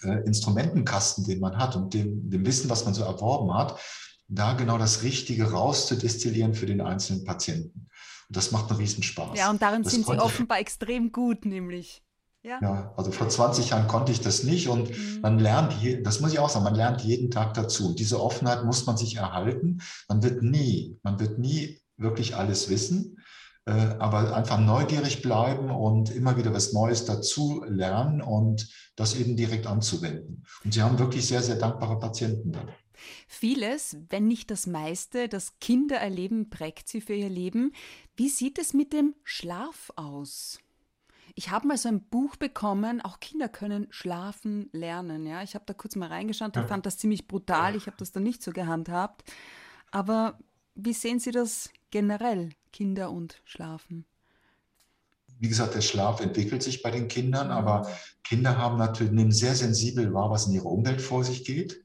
äh, 0.02 0.22
Instrumentenkasten, 0.26 1.24
den 1.24 1.40
man 1.40 1.56
hat 1.56 1.76
und 1.76 1.94
dem, 1.94 2.28
dem 2.28 2.44
Wissen, 2.44 2.68
was 2.68 2.85
man 2.85 2.92
so 2.92 3.04
erworben 3.04 3.54
hat, 3.54 3.80
da 4.28 4.52
genau 4.52 4.76
das 4.76 5.02
Richtige 5.02 5.50
rauszudestillieren 5.50 6.52
für 6.52 6.66
den 6.66 6.83
einzelnen 6.83 7.24
Patienten. 7.24 7.88
Und 8.28 8.37
das 8.37 8.50
macht 8.52 8.68
einen 8.70 8.80
Riesenspaß. 8.80 9.38
Ja, 9.38 9.48
und 9.48 9.62
darin 9.62 9.83
das 9.83 9.94
sind 9.94 10.04
Sie 10.04 10.18
offenbar 10.18 10.59
extrem 10.59 11.11
gut, 11.11 11.46
nämlich. 11.46 12.02
Ja. 12.42 12.59
ja. 12.62 12.94
also 12.96 13.12
vor 13.12 13.29
20 13.29 13.70
Jahren 13.70 13.87
konnte 13.87 14.12
ich 14.12 14.20
das 14.20 14.44
nicht 14.44 14.68
und 14.68 14.90
mhm. 14.90 15.20
man 15.20 15.38
lernt, 15.38 15.74
das 16.03 16.20
muss 16.20 16.33
ich 16.33 16.38
auch 16.38 16.48
sagen, 16.48 16.64
man 16.64 16.74
lernt 16.74 17.03
jeden 17.03 17.31
Tag 17.31 17.55
dazu. 17.55 17.94
Diese 17.94 18.22
Offenheit 18.22 18.64
muss 18.64 18.87
man 18.87 18.96
sich 18.96 19.16
erhalten. 19.16 19.83
Man 20.09 20.22
wird 20.22 20.42
nie, 20.42 20.98
man 21.03 21.20
wird 21.20 21.38
nie 21.38 21.81
wirklich 21.96 22.37
alles 22.37 22.70
wissen, 22.70 23.18
äh, 23.66 23.72
aber 23.72 24.35
einfach 24.35 24.59
neugierig 24.59 25.20
bleiben 25.20 25.70
und 25.70 26.11
immer 26.11 26.37
wieder 26.38 26.55
was 26.55 26.72
Neues 26.72 27.05
dazu 27.05 27.62
lernen 27.68 28.22
und 28.22 28.68
das 28.96 29.14
eben 29.14 29.37
direkt 29.37 29.66
anzuwenden. 29.66 30.44
Und 30.64 30.72
Sie 30.72 30.83
haben 30.83 30.98
wirklich 30.98 31.26
sehr, 31.26 31.42
sehr 31.42 31.57
dankbare 31.57 31.98
Patienten 31.98 32.53
dann. 32.53 32.70
Vieles, 33.29 33.96
wenn 34.09 34.26
nicht 34.26 34.50
das 34.50 34.66
meiste, 34.66 35.29
das 35.29 35.59
Kinder 35.59 35.96
erleben, 35.96 36.50
prägt 36.50 36.88
sie 36.88 37.00
für 37.00 37.14
ihr 37.14 37.31
Leben. 37.31 37.72
Wie 38.16 38.29
sieht 38.29 38.59
es 38.59 38.74
mit 38.74 38.92
dem 38.92 39.14
Schlaf 39.24 39.90
aus? 39.96 40.59
Ich 41.34 41.50
habe 41.50 41.66
mal 41.66 41.76
so 41.76 41.88
ein 41.88 42.02
Buch 42.02 42.36
bekommen, 42.36 43.00
auch 43.00 43.20
Kinder 43.20 43.48
können 43.48 43.86
schlafen 43.90 44.68
lernen. 44.72 45.26
Ja, 45.26 45.42
ich 45.42 45.54
habe 45.54 45.64
da 45.66 45.74
kurz 45.74 45.96
mal 45.96 46.08
reingeschaut 46.08 46.56
und 46.56 46.68
fand 46.68 46.86
das 46.86 46.98
ziemlich 46.98 47.28
brutal. 47.28 47.76
Ich 47.76 47.86
habe 47.86 47.96
das 47.98 48.12
dann 48.12 48.22
nicht 48.22 48.42
so 48.42 48.52
gehandhabt. 48.52 49.24
Aber 49.90 50.38
wie 50.74 50.92
sehen 50.92 51.18
Sie 51.18 51.30
das 51.30 51.70
generell, 51.90 52.50
Kinder 52.72 53.10
und 53.10 53.40
Schlafen? 53.44 54.04
Wie 55.38 55.48
gesagt, 55.48 55.74
der 55.74 55.80
Schlaf 55.80 56.20
entwickelt 56.20 56.62
sich 56.62 56.82
bei 56.82 56.90
den 56.90 57.08
Kindern, 57.08 57.50
aber 57.50 57.88
Kinder 58.22 58.58
haben 58.58 58.76
natürlich, 58.76 59.12
nehmen 59.12 59.32
sehr 59.32 59.54
sensibel 59.54 60.12
wahr, 60.12 60.30
was 60.30 60.46
in 60.46 60.52
ihrer 60.52 60.66
Umwelt 60.66 61.00
vor 61.00 61.24
sich 61.24 61.44
geht. 61.44 61.82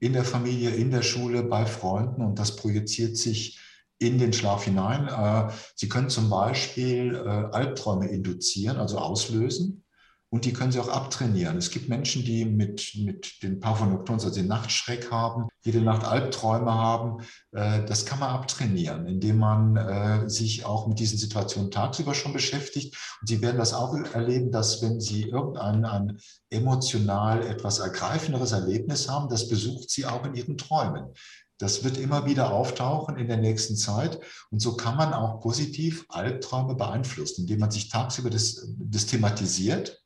In 0.00 0.12
der 0.12 0.24
Familie, 0.24 0.70
in 0.70 0.90
der 0.90 1.02
Schule, 1.02 1.44
bei 1.44 1.66
Freunden 1.66 2.20
und 2.20 2.38
das 2.38 2.56
projiziert 2.56 3.16
sich 3.16 3.60
in 3.98 4.18
den 4.18 4.32
Schlaf 4.32 4.64
hinein. 4.64 5.08
Äh, 5.08 5.52
Sie 5.74 5.88
können 5.88 6.10
zum 6.10 6.28
Beispiel 6.28 7.14
äh, 7.14 7.28
Albträume 7.28 8.08
induzieren, 8.08 8.76
also 8.76 8.98
auslösen. 8.98 9.82
Und 10.28 10.44
die 10.44 10.52
können 10.52 10.72
Sie 10.72 10.80
auch 10.80 10.88
abtrainieren. 10.88 11.56
Es 11.56 11.70
gibt 11.70 11.88
Menschen, 11.88 12.24
die 12.24 12.44
mit, 12.44 12.94
mit 12.96 13.44
den 13.44 13.60
Parvonoctons, 13.60 14.24
also 14.24 14.34
den 14.34 14.48
Nachtschreck 14.48 15.12
haben, 15.12 15.46
jede 15.62 15.80
Nacht 15.80 16.04
Albträume 16.04 16.74
haben. 16.74 17.22
Äh, 17.52 17.84
das 17.84 18.04
kann 18.04 18.18
man 18.18 18.30
abtrainieren, 18.30 19.06
indem 19.06 19.38
man 19.38 20.28
sich 20.28 20.64
auch 20.64 20.88
mit 20.88 20.98
diesen 20.98 21.16
Situationen 21.16 21.70
tagsüber 21.70 22.12
schon 22.12 22.32
beschäftigt. 22.32 22.96
Und 23.20 23.28
Sie 23.28 23.40
werden 23.40 23.56
das 23.56 23.72
auch 23.72 23.94
erleben, 23.94 24.50
dass 24.50 24.82
wenn 24.82 25.00
Sie 25.00 25.22
irgendein 25.22 25.84
ein 25.84 26.18
emotional 26.50 27.46
etwas 27.46 27.78
ergreifenderes 27.78 28.52
Erlebnis 28.52 29.08
haben, 29.08 29.28
das 29.28 29.48
besucht 29.48 29.90
Sie 29.90 30.06
auch 30.06 30.24
in 30.24 30.34
Ihren 30.34 30.58
Träumen. 30.58 31.14
Das 31.58 31.84
wird 31.84 31.96
immer 31.96 32.26
wieder 32.26 32.52
auftauchen 32.52 33.16
in 33.16 33.28
der 33.28 33.38
nächsten 33.38 33.76
Zeit. 33.76 34.20
Und 34.50 34.60
so 34.60 34.76
kann 34.76 34.96
man 34.96 35.14
auch 35.14 35.40
positiv 35.40 36.04
Albträume 36.08 36.74
beeinflussen, 36.74 37.42
indem 37.42 37.60
man 37.60 37.70
sich 37.70 37.88
tagsüber 37.88 38.30
das, 38.30 38.68
das 38.78 39.06
thematisiert 39.06 40.02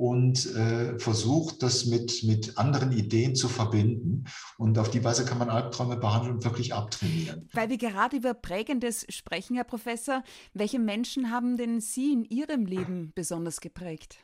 und 0.00 0.54
äh, 0.56 0.98
versucht, 0.98 1.62
das 1.62 1.84
mit, 1.84 2.24
mit 2.24 2.56
anderen 2.56 2.90
Ideen 2.90 3.34
zu 3.34 3.48
verbinden. 3.48 4.24
Und 4.56 4.78
auf 4.78 4.90
die 4.90 5.04
Weise 5.04 5.26
kann 5.26 5.36
man 5.36 5.50
Albträume 5.50 5.98
behandeln 5.98 6.36
und 6.36 6.44
wirklich 6.44 6.72
abtrainieren. 6.72 7.50
Weil 7.52 7.68
wir 7.68 7.76
gerade 7.76 8.16
über 8.16 8.32
Prägendes 8.32 9.04
sprechen, 9.10 9.56
Herr 9.56 9.64
Professor, 9.64 10.22
welche 10.54 10.78
Menschen 10.78 11.30
haben 11.30 11.58
denn 11.58 11.80
Sie 11.80 12.14
in 12.14 12.24
Ihrem 12.24 12.64
Leben 12.64 13.12
besonders 13.14 13.60
geprägt? 13.60 14.16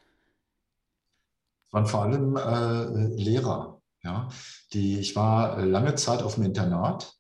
Es 1.67 1.73
waren 1.75 1.87
vor 1.87 2.05
allem 2.05 2.37
äh, 2.37 3.23
Lehrer. 3.23 3.83
Ja, 4.07 4.29
die, 4.73 5.01
ich 5.01 5.17
war 5.17 5.59
äh, 5.59 5.65
lange 5.65 5.97
Zeit 5.97 6.23
auf 6.23 6.37
dem 6.37 6.45
Internat, 6.45 7.13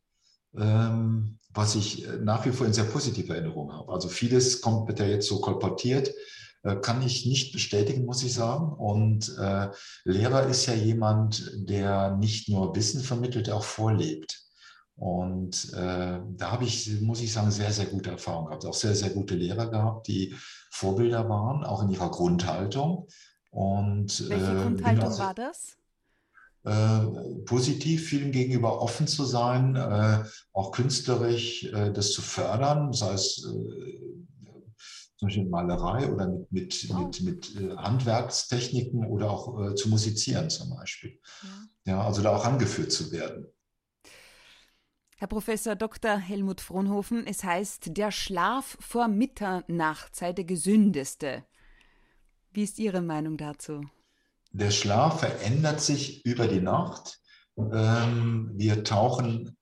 ähm, 0.56 1.40
was 1.52 1.74
ich 1.74 2.06
äh, 2.06 2.18
nach 2.18 2.46
wie 2.46 2.52
vor 2.52 2.64
in 2.64 2.72
sehr 2.72 2.84
positive 2.84 3.34
Erinnerung 3.34 3.72
habe. 3.72 3.92
Also 3.92 4.08
vieles 4.08 4.60
kommt, 4.60 4.96
ja 4.96 5.04
jetzt 5.04 5.26
so 5.26 5.40
kolportiert, 5.40 6.14
äh, 6.62 6.76
kann 6.76 7.02
ich 7.02 7.26
nicht 7.26 7.52
bestätigen, 7.52 8.04
muss 8.04 8.22
ich 8.22 8.34
sagen. 8.34 8.72
Und 8.72 9.36
äh, 9.36 9.68
Lehrer 10.04 10.46
ist 10.46 10.66
ja 10.66 10.74
jemand, 10.74 11.50
der 11.56 12.16
nicht 12.18 12.48
nur 12.48 12.76
Wissen 12.76 13.02
vermittelt, 13.02 13.48
der 13.48 13.56
auch 13.56 13.64
vorlebt. 13.64 14.44
Und 14.94 15.72
äh, 15.74 16.20
da 16.36 16.52
habe 16.52 16.64
ich, 16.64 17.00
muss 17.00 17.20
ich 17.20 17.32
sagen, 17.32 17.50
sehr, 17.50 17.72
sehr 17.72 17.86
gute 17.86 18.10
Erfahrungen 18.10 18.46
gehabt. 18.46 18.64
Auch 18.64 18.74
sehr, 18.74 18.94
sehr 18.94 19.10
gute 19.10 19.34
Lehrer 19.34 19.68
gehabt, 19.70 20.06
die 20.06 20.36
Vorbilder 20.70 21.28
waren, 21.28 21.64
auch 21.64 21.82
in 21.82 21.90
ihrer 21.90 22.12
Grundhaltung. 22.12 23.08
Und, 23.50 24.28
Welche 24.30 24.52
äh, 24.52 24.62
Grundhaltung 24.62 25.04
also, 25.04 25.18
war 25.18 25.34
das? 25.34 25.76
Äh, 26.66 27.44
positiv 27.44 28.08
vielen 28.08 28.32
gegenüber 28.32 28.82
offen 28.82 29.06
zu 29.06 29.24
sein, 29.24 29.76
äh, 29.76 30.24
auch 30.52 30.72
künstlerisch 30.72 31.62
äh, 31.62 31.92
das 31.92 32.10
zu 32.10 32.22
fördern, 32.22 32.92
sei 32.92 33.12
es 33.12 33.36
zum 35.16 35.28
Beispiel 35.28 35.46
Malerei 35.46 36.12
oder 36.12 36.26
mit, 36.26 36.50
mit, 36.50 36.88
wow. 36.88 37.06
mit, 37.20 37.22
mit 37.22 37.76
Handwerkstechniken 37.78 39.06
oder 39.06 39.30
auch 39.30 39.74
zu 39.76 39.88
musizieren 39.88 40.50
zum 40.50 40.70
Beispiel. 40.70 41.20
Ja. 41.84 41.92
ja, 41.92 42.04
also 42.04 42.20
da 42.20 42.36
auch 42.36 42.44
angeführt 42.44 42.90
zu 42.90 43.12
werden. 43.12 43.46
Herr 45.18 45.28
Professor 45.28 45.76
Dr. 45.76 46.16
Helmut 46.18 46.60
Fronhofen, 46.60 47.26
es 47.26 47.44
heißt, 47.44 47.96
der 47.96 48.10
Schlaf 48.10 48.76
vor 48.80 49.06
Mitternacht 49.06 50.16
sei 50.16 50.32
der 50.32 50.44
gesündeste. 50.44 51.44
Wie 52.52 52.64
ist 52.64 52.78
Ihre 52.80 53.00
Meinung 53.00 53.36
dazu? 53.36 53.82
Der 54.56 54.70
Schlaf 54.70 55.20
verändert 55.20 55.82
sich 55.82 56.24
über 56.24 56.46
die 56.46 56.62
Nacht. 56.62 57.20
Ähm, 57.58 58.52
wir 58.54 58.84
tauchen, 58.84 59.54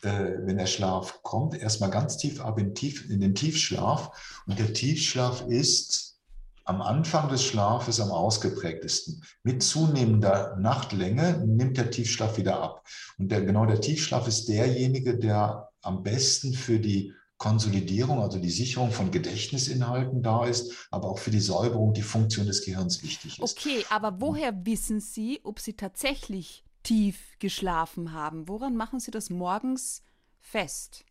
äh, 0.00 0.08
wenn 0.38 0.56
der 0.56 0.66
Schlaf 0.66 1.22
kommt, 1.22 1.54
erstmal 1.54 1.90
ganz 1.90 2.16
tief 2.16 2.40
ab 2.40 2.58
in, 2.58 2.74
tief, 2.74 3.10
in 3.10 3.20
den 3.20 3.34
Tiefschlaf. 3.34 4.42
Und 4.46 4.58
der 4.58 4.72
Tiefschlaf 4.72 5.46
ist 5.48 6.18
am 6.64 6.80
Anfang 6.80 7.28
des 7.28 7.44
Schlafes 7.44 8.00
am 8.00 8.10
ausgeprägtesten. 8.10 9.22
Mit 9.42 9.62
zunehmender 9.62 10.56
Nachtlänge 10.56 11.44
nimmt 11.46 11.76
der 11.76 11.90
Tiefschlaf 11.90 12.38
wieder 12.38 12.58
ab. 12.58 12.86
Und 13.18 13.30
der, 13.30 13.42
genau 13.42 13.66
der 13.66 13.82
Tiefschlaf 13.82 14.26
ist 14.28 14.48
derjenige, 14.48 15.18
der 15.18 15.68
am 15.82 16.02
besten 16.02 16.54
für 16.54 16.80
die 16.80 17.12
Konsolidierung, 17.42 18.20
also 18.20 18.38
die 18.38 18.50
Sicherung 18.50 18.92
von 18.92 19.10
Gedächtnisinhalten 19.10 20.22
da 20.22 20.44
ist, 20.44 20.86
aber 20.92 21.08
auch 21.08 21.18
für 21.18 21.32
die 21.32 21.40
Säuberung, 21.40 21.92
die 21.92 22.02
Funktion 22.02 22.46
des 22.46 22.64
Gehirns 22.64 23.02
wichtig 23.02 23.40
ist. 23.40 23.58
Okay, 23.58 23.84
aber 23.90 24.20
woher 24.20 24.64
wissen 24.64 25.00
Sie, 25.00 25.40
ob 25.42 25.58
Sie 25.58 25.72
tatsächlich 25.72 26.62
tief 26.84 27.18
geschlafen 27.40 28.12
haben? 28.12 28.46
Woran 28.46 28.76
machen 28.76 29.00
Sie 29.00 29.10
das 29.10 29.28
morgens 29.28 30.04
fest? 30.38 31.04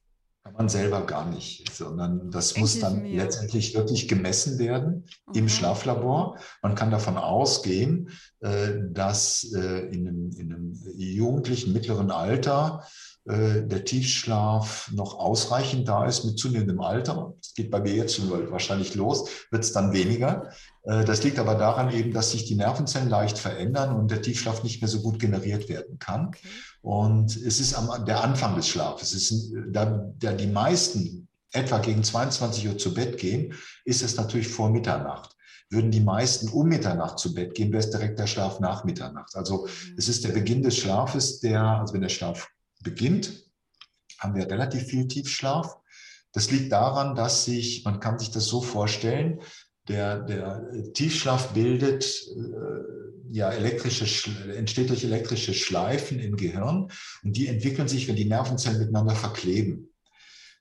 Kann 0.43 0.53
man 0.53 0.69
selber 0.69 1.05
gar 1.05 1.29
nicht, 1.29 1.69
sondern 1.71 2.31
das 2.31 2.55
muss 2.55 2.79
dann 2.79 3.03
letztendlich 3.03 3.75
wirklich 3.75 4.07
gemessen 4.07 4.57
werden 4.57 5.05
mhm. 5.27 5.33
im 5.35 5.49
Schlaflabor. 5.49 6.39
Man 6.63 6.75
kann 6.75 6.91
davon 6.91 7.17
ausgehen, 7.17 8.09
äh, 8.39 8.69
dass 8.89 9.51
äh, 9.53 9.81
in 9.93 10.07
einem, 10.07 10.31
in 10.31 10.53
einem 10.53 10.81
jugendlichen 10.95 11.73
mittleren 11.73 12.09
Alter 12.09 12.85
der 13.25 13.85
Tiefschlaf 13.85 14.89
noch 14.93 15.19
ausreichend 15.19 15.87
da 15.87 16.05
ist 16.05 16.23
mit 16.23 16.39
zunehmendem 16.39 16.81
Alter. 16.81 17.35
Das 17.39 17.53
geht 17.53 17.69
bei 17.69 17.79
mir 17.79 17.93
jetzt 17.93 18.15
schon 18.15 18.29
wahrscheinlich 18.51 18.95
los, 18.95 19.29
wird 19.51 19.63
es 19.63 19.73
dann 19.73 19.93
weniger. 19.93 20.49
Äh, 20.83 21.05
das 21.05 21.23
liegt 21.23 21.39
aber 21.39 21.55
daran 21.55 21.91
eben, 21.91 22.13
dass 22.13 22.31
sich 22.31 22.45
die 22.45 22.55
Nervenzellen 22.55 23.09
leicht 23.09 23.37
verändern 23.37 23.95
und 23.95 24.09
der 24.11 24.21
Tiefschlaf 24.21 24.63
nicht 24.63 24.81
mehr 24.81 24.89
so 24.89 25.01
gut 25.01 25.19
generiert 25.19 25.69
werden 25.69 25.99
kann. 25.99 26.31
Und 26.81 27.35
es 27.35 27.59
ist 27.59 27.75
am, 27.75 28.05
der 28.05 28.23
Anfang 28.23 28.55
des 28.55 28.67
Schlafes. 28.67 29.13
Es 29.13 29.31
ist, 29.31 29.53
da, 29.69 30.11
da 30.17 30.33
die 30.33 30.47
meisten 30.47 31.27
etwa 31.51 31.79
gegen 31.79 32.03
22 32.03 32.67
Uhr 32.67 32.77
zu 32.77 32.93
Bett 32.93 33.17
gehen, 33.17 33.53
ist 33.85 34.01
es 34.01 34.15
natürlich 34.15 34.47
vor 34.47 34.69
Mitternacht. 34.69 35.35
Würden 35.69 35.91
die 35.91 36.01
meisten 36.01 36.49
um 36.49 36.67
Mitternacht 36.67 37.19
zu 37.19 37.33
Bett 37.33 37.53
gehen, 37.53 37.71
wäre 37.71 37.83
es 37.83 37.89
direkt 37.89 38.19
der 38.19 38.27
Schlaf 38.27 38.59
nach 38.59 38.83
Mitternacht. 38.83 39.35
Also 39.35 39.65
mhm. 39.65 39.95
es 39.97 40.09
ist 40.09 40.23
der 40.23 40.31
Beginn 40.31 40.63
des 40.63 40.77
Schlafes, 40.77 41.39
der, 41.39 41.61
also 41.61 41.93
wenn 41.93 42.01
der 42.01 42.09
Schlaf 42.09 42.49
beginnt, 42.83 43.45
haben 44.19 44.35
wir 44.35 44.49
relativ 44.49 44.83
viel 44.83 45.07
Tiefschlaf. 45.07 45.77
Das 46.33 46.51
liegt 46.51 46.71
daran, 46.71 47.15
dass 47.15 47.45
sich, 47.45 47.83
man 47.83 47.99
kann 47.99 48.19
sich 48.19 48.31
das 48.31 48.45
so 48.45 48.61
vorstellen, 48.61 49.41
der, 49.87 50.21
der 50.21 50.93
Tiefschlaf 50.93 51.49
bildet 51.53 52.05
äh, 52.05 53.31
ja 53.31 53.49
elektrische, 53.49 54.05
entsteht 54.55 54.89
durch 54.89 55.03
elektrische 55.03 55.53
Schleifen 55.53 56.19
im 56.19 56.37
Gehirn 56.37 56.91
und 57.23 57.37
die 57.37 57.47
entwickeln 57.47 57.87
sich, 57.87 58.07
wenn 58.07 58.15
die 58.15 58.25
Nervenzellen 58.25 58.79
miteinander 58.79 59.15
verkleben. 59.15 59.89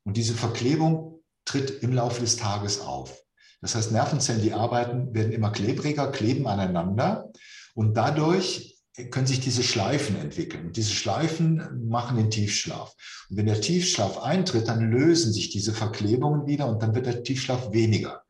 Und 0.04 0.16
diese 0.16 0.34
Verklebung 0.34 1.22
tritt 1.44 1.82
im 1.82 1.92
Laufe 1.92 2.20
des 2.20 2.36
Tages 2.36 2.80
auf. 2.80 3.22
Das 3.60 3.74
heißt, 3.74 3.92
Nervenzellen, 3.92 4.42
die 4.42 4.54
arbeiten, 4.54 5.14
werden 5.14 5.32
immer 5.32 5.50
klebriger, 5.50 6.10
kleben 6.10 6.46
aneinander 6.46 7.30
und 7.74 7.94
dadurch 7.94 8.69
können 9.08 9.26
sich 9.26 9.40
diese 9.40 9.62
Schleifen 9.62 10.16
entwickeln. 10.16 10.66
Und 10.66 10.76
diese 10.76 10.92
Schleifen 10.92 11.88
machen 11.88 12.16
den 12.16 12.30
Tiefschlaf. 12.30 12.94
Und 13.28 13.36
wenn 13.36 13.46
der 13.46 13.60
Tiefschlaf 13.60 14.18
eintritt, 14.18 14.68
dann 14.68 14.90
lösen 14.90 15.32
sich 15.32 15.50
diese 15.50 15.72
Verklebungen 15.72 16.46
wieder 16.46 16.68
und 16.68 16.82
dann 16.82 16.94
wird 16.94 17.06
der 17.06 17.22
Tiefschlaf 17.22 17.72
weniger. 17.72 18.22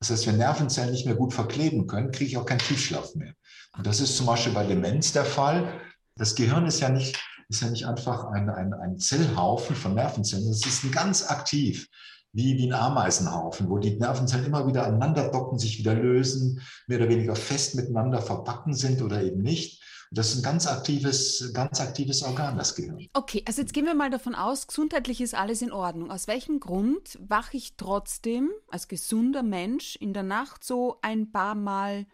Das 0.00 0.10
heißt, 0.10 0.26
wenn 0.26 0.36
Nervenzellen 0.36 0.92
nicht 0.92 1.06
mehr 1.06 1.14
gut 1.14 1.32
verkleben 1.32 1.86
können, 1.86 2.10
kriege 2.10 2.30
ich 2.30 2.36
auch 2.36 2.46
keinen 2.46 2.58
Tiefschlaf 2.58 3.14
mehr. 3.14 3.34
Und 3.76 3.86
das 3.86 4.00
ist 4.00 4.16
zum 4.16 4.26
Beispiel 4.26 4.52
bei 4.52 4.64
Demenz 4.64 5.12
der 5.12 5.24
Fall. 5.24 5.80
Das 6.16 6.34
Gehirn 6.34 6.66
ist 6.66 6.80
ja 6.80 6.88
nicht, 6.88 7.18
ist 7.48 7.62
ja 7.62 7.70
nicht 7.70 7.86
einfach 7.86 8.24
ein, 8.26 8.48
ein, 8.48 8.72
ein 8.72 8.98
Zellhaufen 8.98 9.74
von 9.74 9.94
Nervenzellen. 9.94 10.46
Das 10.48 10.64
ist 10.64 10.92
ganz 10.92 11.28
aktiv 11.28 11.88
wie, 12.34 12.58
wie 12.58 12.66
ein 12.66 12.74
Ameisenhaufen, 12.74 13.70
wo 13.70 13.78
die 13.78 13.96
Nervenzellen 13.96 14.44
immer 14.44 14.66
wieder 14.66 14.86
aneinander 14.86 15.30
docken, 15.30 15.58
sich 15.58 15.78
wieder 15.78 15.94
lösen, 15.94 16.60
mehr 16.86 16.98
oder 16.98 17.08
weniger 17.08 17.36
fest 17.36 17.76
miteinander 17.76 18.20
verbacken 18.20 18.74
sind 18.74 19.02
oder 19.02 19.22
eben 19.22 19.40
nicht. 19.40 19.82
Das 20.14 20.30
ist 20.30 20.36
ein 20.36 20.42
ganz 20.42 20.66
aktives, 20.68 21.50
ganz 21.52 21.80
aktives 21.80 22.22
Organ, 22.22 22.56
das 22.56 22.76
Gehirn. 22.76 23.08
Okay, 23.14 23.42
also 23.46 23.60
jetzt 23.60 23.74
gehen 23.74 23.84
wir 23.84 23.94
mal 23.94 24.10
davon 24.10 24.36
aus, 24.36 24.68
gesundheitlich 24.68 25.20
ist 25.20 25.34
alles 25.34 25.60
in 25.60 25.72
Ordnung. 25.72 26.12
Aus 26.12 26.28
welchem 26.28 26.60
Grund 26.60 27.18
wache 27.20 27.56
ich 27.56 27.76
trotzdem 27.76 28.50
als 28.68 28.86
gesunder 28.86 29.42
Mensch 29.42 29.96
in 29.96 30.12
der 30.12 30.22
Nacht 30.22 30.62
so 30.62 30.98
ein 31.02 31.32
paar 31.32 31.56
Mal 31.56 32.06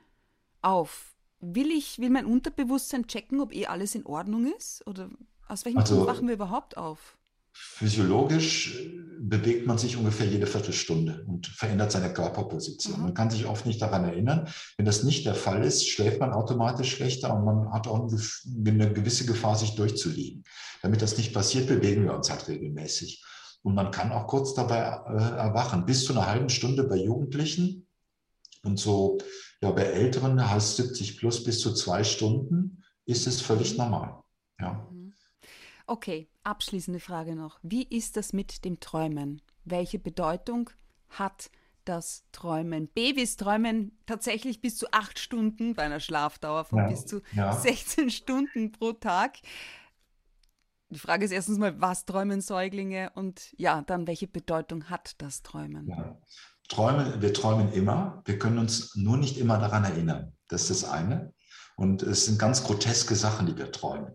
auf? 0.63 1.15
Will 1.41 1.71
ich, 1.71 1.99
will 1.99 2.11
mein 2.11 2.25
Unterbewusstsein 2.25 3.07
checken, 3.07 3.41
ob 3.41 3.55
eh 3.55 3.67
alles 3.67 3.95
in 3.95 4.07
Ordnung 4.07 4.51
ist? 4.57 4.87
Oder 4.87 5.11
Aus 5.49 5.67
welchem 5.67 5.79
also, 5.79 5.97
Grund 5.97 6.09
wachen 6.09 6.27
wir 6.27 6.35
überhaupt 6.35 6.79
auf? 6.79 7.19
Physiologisch 7.53 8.79
äh, 8.79 9.01
bewegt 9.21 9.67
man 9.67 9.77
sich 9.77 9.97
ungefähr 9.97 10.27
jede 10.27 10.47
Viertelstunde 10.47 11.25
und 11.27 11.47
verändert 11.47 11.93
seine 11.93 12.13
Körperposition. 12.13 12.99
Mhm. 12.99 13.05
Man 13.05 13.15
kann 13.15 13.31
sich 13.31 13.47
oft 13.47 13.67
nicht 13.67 13.83
daran 13.83 14.05
erinnern. 14.05 14.49
Wenn 14.77 14.87
das 14.87 15.03
nicht 15.03 15.27
der 15.27 15.35
Fall 15.35 15.65
ist, 15.65 15.89
schläft 15.89 16.21
man 16.21 16.33
automatisch 16.33 16.95
schlechter 16.95 17.35
und 17.35 17.45
man 17.45 17.73
hat 17.73 17.87
auch 17.87 18.09
eine 18.09 18.93
gewisse 18.93 19.27
Gefahr, 19.27 19.57
sich 19.57 19.75
durchzuliegen. 19.75 20.45
Damit 20.83 21.03
das 21.03 21.17
nicht 21.17 21.35
passiert, 21.35 21.67
bewegen 21.67 22.05
wir 22.05 22.15
uns 22.15 22.31
halt 22.31 22.49
regelmäßig. 22.49 23.23
Und 23.63 23.75
man 23.75 23.91
kann 23.91 24.11
auch 24.13 24.27
kurz 24.27 24.55
dabei 24.55 24.79
äh, 24.79 25.37
erwachen, 25.37 25.85
bis 25.85 26.05
zu 26.05 26.15
einer 26.15 26.27
halben 26.27 26.49
Stunde 26.49 26.85
bei 26.85 26.97
Jugendlichen 26.97 27.87
und 28.63 28.79
so 28.79 29.19
ja, 29.63 29.71
bei 29.71 29.83
Älteren 29.83 30.51
heißt 30.51 30.77
70 30.77 31.19
plus 31.19 31.45
bis 31.45 31.61
zu 31.61 31.75
zwei 31.75 32.03
Stunden 32.05 32.83
ist 33.05 33.27
es 33.27 33.43
völlig 33.43 33.77
normal. 33.77 34.23
Ja. 34.59 34.89
Mhm. 34.91 35.00
Okay, 35.91 36.29
abschließende 36.45 37.01
Frage 37.01 37.35
noch. 37.35 37.59
Wie 37.65 37.83
ist 37.83 38.17
das 38.17 38.33
mit 38.33 38.65
dem 38.65 38.79
Träumen? 38.79 39.43
Welche 39.65 39.99
Bedeutung 39.99 40.71
hat 41.09 41.51
das 41.85 42.23
Träumen? 42.31 42.87
Babys 42.87 43.37
träumen 43.37 43.99
tatsächlich 44.07 44.61
bis 44.61 44.77
zu 44.77 44.87
acht 44.93 45.19
Stunden 45.19 45.75
bei 45.75 45.83
einer 45.83 45.99
Schlafdauer 45.99 46.65
von 46.65 46.79
ja, 46.79 46.87
bis 46.87 47.07
zu 47.07 47.23
ja. 47.33 47.53
16 47.61 48.11
Stunden 48.11 48.71
pro 48.71 48.93
Tag. 48.93 49.39
Die 50.91 50.99
Frage 51.01 51.25
ist 51.25 51.33
erstens 51.33 51.59
mal, 51.59 51.81
was 51.81 52.05
träumen 52.05 52.41
Säuglinge 52.41 53.11
und 53.17 53.53
ja, 53.59 53.83
dann 53.83 54.07
welche 54.07 54.29
Bedeutung 54.29 54.91
hat 54.91 55.21
das 55.21 55.43
Träumen? 55.43 55.89
Ja. 55.89 56.21
Träume, 56.69 57.21
wir 57.21 57.35
träumen 57.35 57.73
immer, 57.73 58.23
wir 58.27 58.39
können 58.39 58.59
uns 58.59 58.95
nur 58.95 59.17
nicht 59.17 59.39
immer 59.39 59.59
daran 59.59 59.83
erinnern. 59.83 60.37
Das 60.47 60.71
ist 60.71 60.85
das 60.85 60.89
eine. 60.89 61.35
Und 61.75 62.05
es 62.05 62.27
sind 62.27 62.39
ganz 62.39 62.63
groteske 62.63 63.17
Sachen, 63.17 63.47
die 63.47 63.57
wir 63.57 63.73
träumen. 63.73 64.13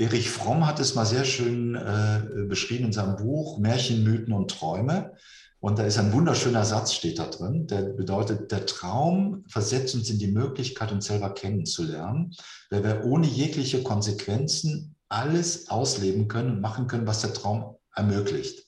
Erich 0.00 0.30
Fromm 0.30 0.66
hat 0.66 0.80
es 0.80 0.94
mal 0.94 1.04
sehr 1.04 1.26
schön 1.26 1.74
äh, 1.74 2.22
beschrieben 2.48 2.86
in 2.86 2.92
seinem 2.92 3.16
Buch 3.16 3.58
Märchen, 3.58 4.02
Mythen 4.02 4.32
und 4.32 4.50
Träume. 4.50 5.12
Und 5.60 5.78
da 5.78 5.82
ist 5.82 5.98
ein 5.98 6.14
wunderschöner 6.14 6.64
Satz, 6.64 6.94
steht 6.94 7.18
da 7.18 7.26
drin, 7.26 7.66
der 7.66 7.82
bedeutet, 7.82 8.50
der 8.50 8.64
Traum 8.64 9.44
versetzt 9.46 9.94
uns 9.94 10.08
in 10.08 10.18
die 10.18 10.32
Möglichkeit, 10.32 10.90
uns 10.90 11.04
selber 11.04 11.34
kennenzulernen, 11.34 12.32
weil 12.70 12.82
wir 12.82 13.04
ohne 13.04 13.26
jegliche 13.26 13.82
Konsequenzen 13.82 14.96
alles 15.10 15.68
ausleben 15.68 16.28
können 16.28 16.52
und 16.52 16.60
machen 16.62 16.86
können, 16.86 17.06
was 17.06 17.20
der 17.20 17.34
Traum 17.34 17.76
ermöglicht. 17.94 18.66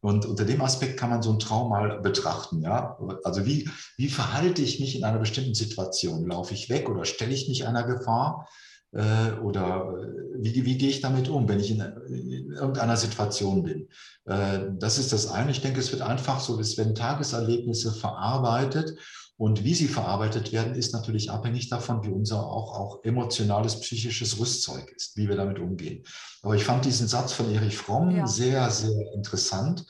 Und 0.00 0.24
unter 0.24 0.46
dem 0.46 0.62
Aspekt 0.62 0.98
kann 0.98 1.10
man 1.10 1.22
so 1.22 1.28
einen 1.28 1.40
Traum 1.40 1.68
mal 1.68 2.00
betrachten. 2.00 2.62
Ja? 2.62 2.96
Also 3.22 3.44
wie, 3.44 3.68
wie 3.98 4.08
verhalte 4.08 4.62
ich 4.62 4.80
mich 4.80 4.96
in 4.96 5.04
einer 5.04 5.18
bestimmten 5.18 5.54
Situation? 5.54 6.26
Laufe 6.26 6.54
ich 6.54 6.70
weg 6.70 6.88
oder 6.88 7.04
stelle 7.04 7.34
ich 7.34 7.48
mich 7.48 7.66
einer 7.66 7.84
Gefahr? 7.84 8.48
Äh, 8.94 9.40
oder 9.42 9.94
äh, 9.98 10.24
wie, 10.38 10.64
wie 10.64 10.78
gehe 10.78 10.90
ich 10.90 11.00
damit 11.00 11.28
um, 11.28 11.48
wenn 11.48 11.60
ich 11.60 11.70
in, 11.70 11.80
in 11.80 12.52
irgendeiner 12.52 12.96
Situation 12.96 13.62
bin? 13.62 13.88
Äh, 14.24 14.70
das 14.78 14.98
ist 14.98 15.12
das 15.12 15.30
eine. 15.30 15.50
Ich 15.50 15.60
denke, 15.60 15.80
es 15.80 15.90
wird 15.90 16.02
einfach 16.02 16.40
so, 16.40 16.58
es 16.60 16.78
werden 16.78 16.94
Tageserlebnisse 16.94 17.92
verarbeitet 17.92 18.96
und 19.36 19.64
wie 19.64 19.74
sie 19.74 19.88
verarbeitet 19.88 20.52
werden, 20.52 20.74
ist 20.74 20.92
natürlich 20.92 21.30
abhängig 21.30 21.68
davon, 21.68 22.04
wie 22.04 22.10
unser 22.10 22.46
auch, 22.46 22.78
auch 22.78 23.04
emotionales, 23.04 23.80
psychisches 23.80 24.38
Rüstzeug 24.38 24.92
ist, 24.94 25.16
wie 25.16 25.28
wir 25.28 25.36
damit 25.36 25.58
umgehen. 25.58 26.04
Aber 26.42 26.54
ich 26.54 26.64
fand 26.64 26.84
diesen 26.84 27.08
Satz 27.08 27.32
von 27.32 27.52
Erich 27.52 27.76
Fromm 27.76 28.14
ja. 28.14 28.26
sehr, 28.28 28.70
sehr 28.70 29.12
interessant, 29.12 29.86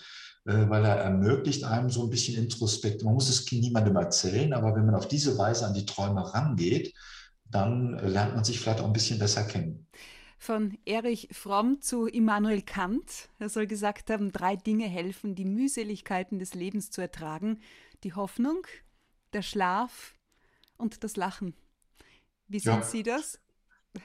äh, 0.46 0.68
weil 0.70 0.84
er 0.86 0.96
ermöglicht 0.96 1.64
einem 1.64 1.90
so 1.90 2.04
ein 2.04 2.10
bisschen 2.10 2.42
Introspekt. 2.42 3.04
Man 3.04 3.14
muss 3.14 3.28
es 3.28 3.50
niemandem 3.52 3.96
erzählen, 3.96 4.54
aber 4.54 4.74
wenn 4.74 4.86
man 4.86 4.94
auf 4.94 5.08
diese 5.08 5.36
Weise 5.36 5.66
an 5.66 5.74
die 5.74 5.84
Träume 5.84 6.32
rangeht, 6.32 6.94
dann 7.54 7.98
lernt 7.98 8.34
man 8.34 8.44
sich 8.44 8.60
vielleicht 8.60 8.80
auch 8.80 8.86
ein 8.86 8.92
bisschen 8.92 9.18
besser 9.18 9.44
kennen. 9.44 9.86
Von 10.38 10.76
Erich 10.84 11.28
Fromm 11.32 11.80
zu 11.80 12.06
Immanuel 12.06 12.62
Kant. 12.62 13.28
Er 13.38 13.48
soll 13.48 13.66
gesagt 13.66 14.10
haben, 14.10 14.32
drei 14.32 14.56
Dinge 14.56 14.86
helfen, 14.86 15.34
die 15.34 15.44
Mühseligkeiten 15.44 16.38
des 16.38 16.54
Lebens 16.54 16.90
zu 16.90 17.00
ertragen. 17.00 17.60
Die 18.02 18.12
Hoffnung, 18.12 18.66
der 19.32 19.42
Schlaf 19.42 20.14
und 20.76 21.04
das 21.04 21.16
Lachen. 21.16 21.54
Wie 22.48 22.58
sehen 22.58 22.74
ja, 22.74 22.82
Sie 22.82 23.02
das? 23.02 23.40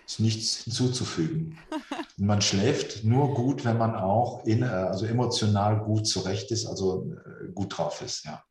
Ist 0.06 0.20
nichts 0.20 0.64
hinzuzufügen. 0.64 1.58
man 2.18 2.42
schläft 2.42 3.04
nur 3.04 3.34
gut, 3.34 3.66
wenn 3.66 3.78
man 3.78 3.96
auch 3.96 4.46
in, 4.46 4.64
also 4.64 5.08
emotional 5.08 5.84
gut 5.84 6.08
zurecht 6.08 6.52
ist, 6.52 6.68
also 6.68 7.12
äh, 7.12 7.52
gut 7.52 7.78
drauf 7.78 8.02
ist, 8.02 8.24
ja. 8.26 8.44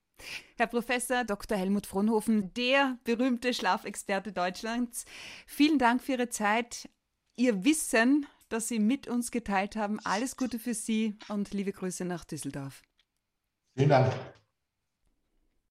Herr 0.56 0.66
Professor 0.66 1.24
Dr. 1.24 1.56
Helmut 1.56 1.86
Fronhofen, 1.86 2.52
der 2.54 2.98
berühmte 3.04 3.54
Schlafexperte 3.54 4.32
Deutschlands, 4.32 5.04
vielen 5.46 5.78
Dank 5.78 6.02
für 6.02 6.12
Ihre 6.12 6.28
Zeit, 6.28 6.88
Ihr 7.36 7.64
Wissen, 7.64 8.26
das 8.48 8.68
Sie 8.68 8.78
mit 8.78 9.08
uns 9.08 9.30
geteilt 9.30 9.76
haben. 9.76 10.00
Alles 10.04 10.36
Gute 10.36 10.58
für 10.58 10.74
Sie 10.74 11.16
und 11.28 11.52
liebe 11.52 11.72
Grüße 11.72 12.04
nach 12.04 12.24
Düsseldorf. 12.24 12.82
Vielen 13.76 13.90
Dank. 13.90 14.12